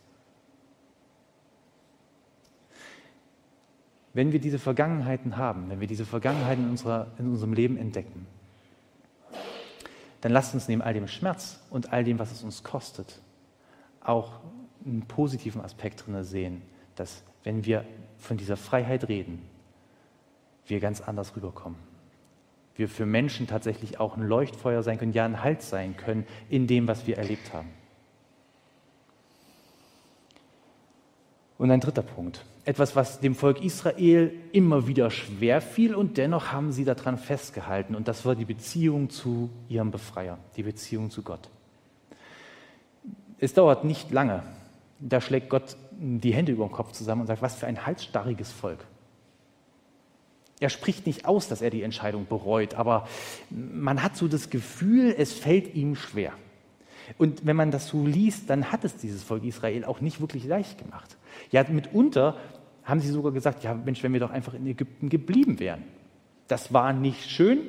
Wenn 4.12 4.32
wir 4.32 4.40
diese 4.40 4.58
Vergangenheiten 4.58 5.36
haben, 5.36 5.70
wenn 5.70 5.78
wir 5.78 5.86
diese 5.86 6.04
Vergangenheiten 6.04 6.64
in, 6.64 6.70
unserer, 6.70 7.06
in 7.18 7.30
unserem 7.30 7.52
Leben 7.52 7.76
entdecken, 7.76 8.26
dann 10.20 10.32
lasst 10.32 10.52
uns 10.54 10.66
neben 10.66 10.82
all 10.82 10.92
dem 10.92 11.06
Schmerz 11.06 11.60
und 11.70 11.92
all 11.92 12.02
dem, 12.02 12.18
was 12.18 12.32
es 12.32 12.42
uns 12.42 12.64
kostet, 12.64 13.20
auch 14.00 14.40
einen 14.84 15.02
positiven 15.02 15.60
Aspekt 15.60 16.06
drin 16.06 16.22
sehen, 16.24 16.62
dass 16.96 17.22
wenn 17.44 17.64
wir 17.64 17.84
von 18.18 18.36
dieser 18.36 18.56
Freiheit 18.56 19.08
reden, 19.08 19.42
wir 20.66 20.80
ganz 20.80 21.00
anders 21.00 21.34
rüberkommen. 21.36 21.78
Wir 22.76 22.88
für 22.88 23.06
Menschen 23.06 23.46
tatsächlich 23.46 23.98
auch 24.00 24.16
ein 24.16 24.22
Leuchtfeuer 24.22 24.82
sein 24.82 24.98
können, 24.98 25.12
ja 25.12 25.24
ein 25.24 25.42
Halt 25.42 25.62
sein 25.62 25.96
können 25.96 26.26
in 26.48 26.66
dem, 26.66 26.88
was 26.88 27.06
wir 27.06 27.18
erlebt 27.18 27.52
haben. 27.52 27.68
Und 31.58 31.70
ein 31.70 31.80
dritter 31.80 32.02
Punkt. 32.02 32.44
Etwas, 32.64 32.96
was 32.96 33.20
dem 33.20 33.34
Volk 33.34 33.62
Israel 33.62 34.32
immer 34.52 34.86
wieder 34.86 35.10
schwer 35.10 35.60
fiel 35.60 35.94
und 35.94 36.16
dennoch 36.16 36.52
haben 36.52 36.72
sie 36.72 36.84
daran 36.84 37.18
festgehalten. 37.18 37.94
Und 37.94 38.08
das 38.08 38.24
war 38.24 38.34
die 38.34 38.46
Beziehung 38.46 39.10
zu 39.10 39.50
ihrem 39.68 39.90
Befreier, 39.90 40.38
die 40.56 40.62
Beziehung 40.62 41.10
zu 41.10 41.22
Gott. 41.22 41.50
Es 43.38 43.52
dauert 43.52 43.84
nicht 43.84 44.10
lange. 44.10 44.42
Da 45.00 45.20
schlägt 45.20 45.48
Gott 45.48 45.76
die 45.92 46.32
Hände 46.34 46.52
über 46.52 46.66
den 46.66 46.72
Kopf 46.72 46.92
zusammen 46.92 47.22
und 47.22 47.26
sagt, 47.26 47.42
was 47.42 47.56
für 47.56 47.66
ein 47.66 47.86
halsstarriges 47.86 48.52
Volk. 48.52 48.84
Er 50.60 50.68
spricht 50.68 51.06
nicht 51.06 51.24
aus, 51.24 51.48
dass 51.48 51.62
er 51.62 51.70
die 51.70 51.82
Entscheidung 51.82 52.26
bereut, 52.26 52.74
aber 52.74 53.08
man 53.48 54.02
hat 54.02 54.16
so 54.16 54.28
das 54.28 54.50
Gefühl, 54.50 55.14
es 55.16 55.32
fällt 55.32 55.74
ihm 55.74 55.96
schwer. 55.96 56.32
Und 57.18 57.46
wenn 57.46 57.56
man 57.56 57.70
das 57.70 57.88
so 57.88 58.06
liest, 58.06 58.50
dann 58.50 58.70
hat 58.70 58.84
es 58.84 58.96
dieses 58.96 59.22
Volk 59.22 59.44
Israel 59.44 59.84
auch 59.84 60.00
nicht 60.00 60.20
wirklich 60.20 60.44
leicht 60.44 60.78
gemacht. 60.78 61.16
Ja, 61.50 61.64
mitunter 61.68 62.36
haben 62.84 63.00
sie 63.00 63.08
sogar 63.08 63.32
gesagt, 63.32 63.64
ja 63.64 63.74
Mensch, 63.74 64.02
wenn 64.02 64.12
wir 64.12 64.20
doch 64.20 64.30
einfach 64.30 64.54
in 64.54 64.66
Ägypten 64.66 65.08
geblieben 65.08 65.58
wären. 65.58 65.82
Das 66.46 66.72
war 66.72 66.92
nicht 66.92 67.30
schön, 67.30 67.60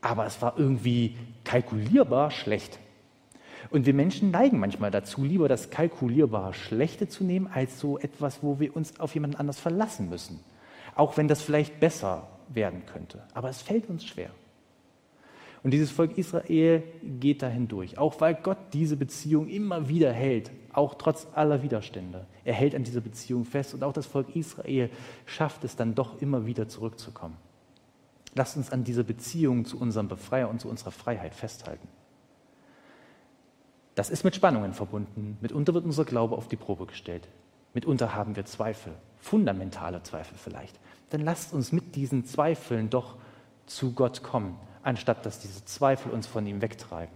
aber 0.00 0.26
es 0.26 0.40
war 0.40 0.58
irgendwie 0.58 1.16
kalkulierbar 1.44 2.30
schlecht. 2.30 2.78
Und 3.70 3.86
wir 3.86 3.94
Menschen 3.94 4.30
neigen 4.30 4.58
manchmal 4.58 4.90
dazu, 4.90 5.22
lieber 5.22 5.48
das 5.48 5.70
kalkulierbare 5.70 6.54
Schlechte 6.54 7.08
zu 7.08 7.24
nehmen, 7.24 7.48
als 7.52 7.78
so 7.78 7.98
etwas, 7.98 8.42
wo 8.42 8.60
wir 8.60 8.74
uns 8.74 8.98
auf 8.98 9.14
jemanden 9.14 9.36
anders 9.36 9.58
verlassen 9.58 10.08
müssen. 10.08 10.40
Auch 10.94 11.16
wenn 11.16 11.28
das 11.28 11.42
vielleicht 11.42 11.80
besser 11.80 12.28
werden 12.48 12.84
könnte. 12.86 13.22
Aber 13.34 13.50
es 13.50 13.60
fällt 13.60 13.88
uns 13.88 14.04
schwer. 14.04 14.30
Und 15.62 15.72
dieses 15.72 15.90
Volk 15.90 16.16
Israel 16.16 16.82
geht 17.02 17.42
da 17.42 17.48
hindurch, 17.48 17.98
auch 17.98 18.20
weil 18.20 18.34
Gott 18.34 18.58
diese 18.72 18.96
Beziehung 18.96 19.48
immer 19.48 19.88
wieder 19.88 20.12
hält, 20.12 20.50
auch 20.72 20.94
trotz 20.94 21.26
aller 21.34 21.62
Widerstände. 21.62 22.26
Er 22.44 22.54
hält 22.54 22.74
an 22.74 22.84
dieser 22.84 23.00
Beziehung 23.00 23.44
fest 23.44 23.74
und 23.74 23.82
auch 23.82 23.92
das 23.92 24.06
Volk 24.06 24.34
Israel 24.36 24.88
schafft 25.26 25.64
es 25.64 25.74
dann 25.74 25.94
doch 25.94 26.22
immer 26.22 26.46
wieder 26.46 26.68
zurückzukommen. 26.68 27.36
Lasst 28.34 28.56
uns 28.56 28.70
an 28.70 28.84
dieser 28.84 29.02
Beziehung 29.02 29.64
zu 29.64 29.80
unserem 29.80 30.06
Befreier 30.06 30.48
und 30.48 30.60
zu 30.60 30.68
unserer 30.68 30.92
Freiheit 30.92 31.34
festhalten. 31.34 31.88
Das 33.98 34.10
ist 34.10 34.22
mit 34.22 34.36
Spannungen 34.36 34.74
verbunden. 34.74 35.36
Mitunter 35.40 35.74
wird 35.74 35.84
unser 35.84 36.04
Glaube 36.04 36.36
auf 36.36 36.46
die 36.46 36.56
Probe 36.56 36.86
gestellt. 36.86 37.26
Mitunter 37.74 38.14
haben 38.14 38.36
wir 38.36 38.44
Zweifel, 38.44 38.92
fundamentale 39.18 40.02
Zweifel 40.04 40.38
vielleicht. 40.38 40.78
Dann 41.10 41.20
lasst 41.20 41.52
uns 41.52 41.72
mit 41.72 41.96
diesen 41.96 42.24
Zweifeln 42.24 42.90
doch 42.90 43.16
zu 43.66 43.92
Gott 43.92 44.22
kommen 44.22 44.56
anstatt 44.88 45.26
dass 45.26 45.38
diese 45.38 45.64
Zweifel 45.66 46.10
uns 46.12 46.26
von 46.26 46.46
ihm 46.46 46.62
wegtreiben. 46.62 47.14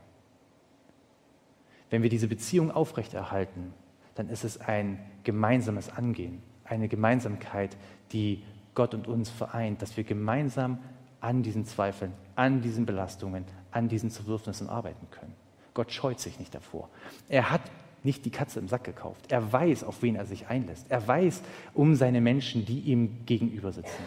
Wenn 1.88 2.03
wir 2.03 2.11
diese 2.11 2.29
Beziehung 2.29 2.71
aufrechterhalten, 2.71 3.73
dann 4.14 4.29
ist 4.29 4.45
es 4.45 4.61
ein 4.61 4.99
gemeinsames 5.25 5.88
Angehen, 5.88 6.42
eine 6.64 6.88
Gemeinsamkeit, 6.88 7.77
die 8.12 8.42
Gott 8.75 8.95
und 8.95 9.09
uns 9.09 9.31
vereint, 9.31 9.81
dass 9.81 9.97
wir 9.97 10.05
gemeinsam 10.05 10.79
an 11.21 11.42
diesen 11.42 11.64
Zweifeln, 11.64 12.12
an 12.35 12.61
diesen 12.61 12.85
Belastungen, 12.85 13.45
an 13.71 13.88
diesen 13.88 14.11
Zerwürfnissen 14.11 14.68
arbeiten 14.68 15.07
können. 15.11 15.35
Gott 15.74 15.92
scheut 15.92 16.20
sich 16.20 16.38
nicht 16.38 16.54
davor. 16.54 16.88
Er 17.28 17.50
hat 17.50 17.62
nicht 18.04 18.24
die 18.24 18.30
Katze 18.30 18.58
im 18.58 18.68
Sack 18.68 18.85
gekauft. 18.85 19.30
Er 19.30 19.52
weiß, 19.52 19.85
auf 19.85 20.02
wen 20.02 20.16
er 20.16 20.26
sich 20.26 20.48
einlässt. 20.48 20.87
Er 20.88 21.06
weiß 21.06 21.42
um 21.74 21.94
seine 21.94 22.20
Menschen, 22.20 22.64
die 22.64 22.80
ihm 22.80 23.24
gegenüber 23.26 23.72
sitzen. 23.72 24.02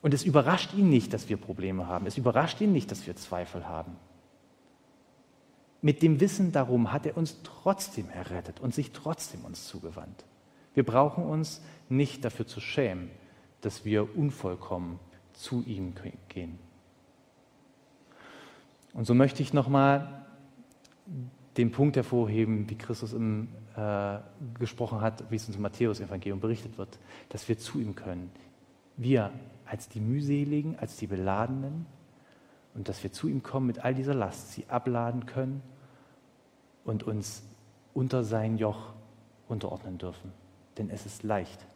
Und 0.00 0.14
es 0.14 0.24
überrascht 0.24 0.74
ihn 0.74 0.88
nicht, 0.88 1.12
dass 1.12 1.28
wir 1.28 1.36
Probleme 1.36 1.86
haben. 1.86 2.06
Es 2.06 2.18
überrascht 2.18 2.60
ihn 2.60 2.72
nicht, 2.72 2.90
dass 2.90 3.06
wir 3.06 3.14
Zweifel 3.16 3.68
haben. 3.68 3.96
Mit 5.80 6.02
dem 6.02 6.20
Wissen 6.20 6.52
darum 6.52 6.92
hat 6.92 7.06
er 7.06 7.16
uns 7.16 7.42
trotzdem 7.42 8.08
errettet 8.10 8.60
und 8.60 8.74
sich 8.74 8.92
trotzdem 8.92 9.44
uns 9.44 9.66
zugewandt. 9.66 10.24
Wir 10.74 10.84
brauchen 10.84 11.24
uns 11.24 11.60
nicht 11.88 12.24
dafür 12.24 12.46
zu 12.46 12.60
schämen, 12.60 13.10
dass 13.60 13.84
wir 13.84 14.16
unvollkommen 14.16 14.98
zu 15.32 15.62
ihm 15.66 15.94
gehen. 16.28 16.58
Und 18.92 19.06
so 19.06 19.14
möchte 19.14 19.42
ich 19.42 19.52
nochmal 19.52 20.24
den 21.56 21.70
Punkt 21.70 21.96
hervorheben, 21.96 22.68
wie 22.70 22.76
Christus 22.76 23.12
im, 23.12 23.48
äh, 23.76 24.18
gesprochen 24.58 25.00
hat, 25.00 25.30
wie 25.30 25.36
es 25.36 25.46
uns 25.46 25.56
im 25.56 25.62
Matthäus-Evangelium 25.62 26.40
berichtet 26.40 26.78
wird, 26.78 26.98
dass 27.28 27.48
wir 27.48 27.58
zu 27.58 27.78
ihm 27.78 27.94
können. 27.94 28.30
Wir 28.96 29.32
als 29.66 29.88
die 29.88 30.00
mühseligen, 30.00 30.78
als 30.78 30.96
die 30.96 31.06
beladenen 31.06 31.86
und 32.74 32.88
dass 32.88 33.02
wir 33.02 33.12
zu 33.12 33.28
ihm 33.28 33.42
kommen 33.42 33.66
mit 33.66 33.84
all 33.84 33.94
dieser 33.94 34.14
Last, 34.14 34.52
sie 34.52 34.66
abladen 34.68 35.26
können 35.26 35.62
und 36.84 37.02
uns 37.02 37.42
unter 37.94 38.24
sein 38.24 38.58
Joch 38.58 38.92
unterordnen 39.48 39.98
dürfen. 39.98 40.32
Denn 40.78 40.88
es 40.90 41.06
ist 41.06 41.22
leicht 41.22 41.66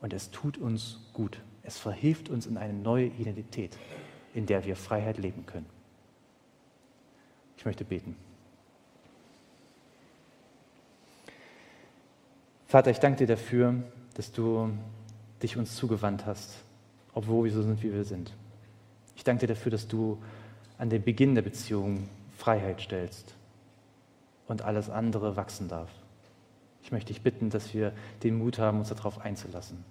und 0.00 0.12
es 0.12 0.30
tut 0.30 0.58
uns 0.58 1.00
gut. 1.12 1.40
Es 1.62 1.78
verhilft 1.78 2.28
uns 2.28 2.46
in 2.46 2.56
eine 2.56 2.74
neue 2.74 3.06
Identität, 3.06 3.78
in 4.34 4.46
der 4.46 4.64
wir 4.64 4.76
Freiheit 4.76 5.18
leben 5.18 5.46
können. 5.46 5.66
Ich 7.64 7.66
möchte 7.66 7.86
beten. 7.86 8.14
Vater, 12.66 12.90
ich 12.90 12.98
danke 12.98 13.20
dir 13.20 13.26
dafür, 13.26 13.76
dass 14.12 14.32
du 14.32 14.68
dich 15.42 15.56
uns 15.56 15.74
zugewandt 15.74 16.26
hast, 16.26 16.62
obwohl 17.14 17.46
wir 17.46 17.52
so 17.52 17.62
sind, 17.62 17.82
wie 17.82 17.90
wir 17.90 18.04
sind. 18.04 18.34
Ich 19.16 19.24
danke 19.24 19.46
dir 19.46 19.54
dafür, 19.54 19.72
dass 19.72 19.88
du 19.88 20.22
an 20.76 20.90
den 20.90 21.02
Beginn 21.02 21.34
der 21.34 21.40
Beziehung 21.40 22.06
Freiheit 22.36 22.82
stellst 22.82 23.34
und 24.46 24.60
alles 24.60 24.90
andere 24.90 25.36
wachsen 25.36 25.66
darf. 25.66 25.88
Ich 26.82 26.92
möchte 26.92 27.14
dich 27.14 27.22
bitten, 27.22 27.48
dass 27.48 27.72
wir 27.72 27.94
den 28.22 28.36
Mut 28.36 28.58
haben, 28.58 28.80
uns 28.80 28.90
darauf 28.90 29.22
einzulassen. 29.22 29.86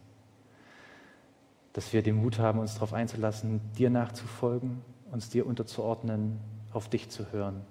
Dass 1.73 1.91
wir 1.91 2.03
den 2.03 2.17
Mut 2.17 2.37
haben, 2.37 2.59
uns 2.59 2.75
darauf 2.75 2.93
einzulassen, 2.93 3.61
dir 3.75 3.89
nachzufolgen, 3.89 4.83
uns 5.11 5.31
dir 5.31 5.47
unterzuordnen, 5.47 6.39
auf 6.73 6.89
dich 6.89 7.09
zu 7.09 7.31
hören. 7.31 7.61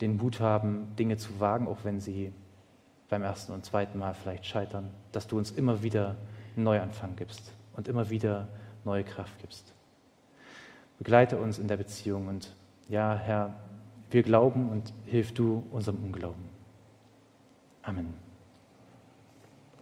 Den 0.00 0.16
Mut 0.16 0.40
haben, 0.40 0.94
Dinge 0.96 1.16
zu 1.16 1.40
wagen, 1.40 1.68
auch 1.68 1.78
wenn 1.84 2.00
sie 2.00 2.32
beim 3.08 3.22
ersten 3.22 3.52
und 3.52 3.64
zweiten 3.64 3.98
Mal 3.98 4.14
vielleicht 4.14 4.46
scheitern. 4.46 4.90
Dass 5.12 5.26
du 5.26 5.38
uns 5.38 5.50
immer 5.50 5.82
wieder 5.82 6.16
einen 6.56 6.64
Neuanfang 6.64 7.16
gibst 7.16 7.52
und 7.74 7.88
immer 7.88 8.10
wieder 8.10 8.48
neue 8.84 9.04
Kraft 9.04 9.38
gibst. 9.40 9.72
Begleite 10.98 11.38
uns 11.38 11.58
in 11.58 11.68
der 11.68 11.76
Beziehung 11.76 12.28
und 12.28 12.54
ja, 12.88 13.14
Herr, 13.16 13.54
wir 14.10 14.22
glauben 14.22 14.68
und 14.68 14.92
hilf 15.06 15.32
du 15.32 15.64
unserem 15.70 16.02
Unglauben. 16.04 16.44
Amen. 17.82 18.23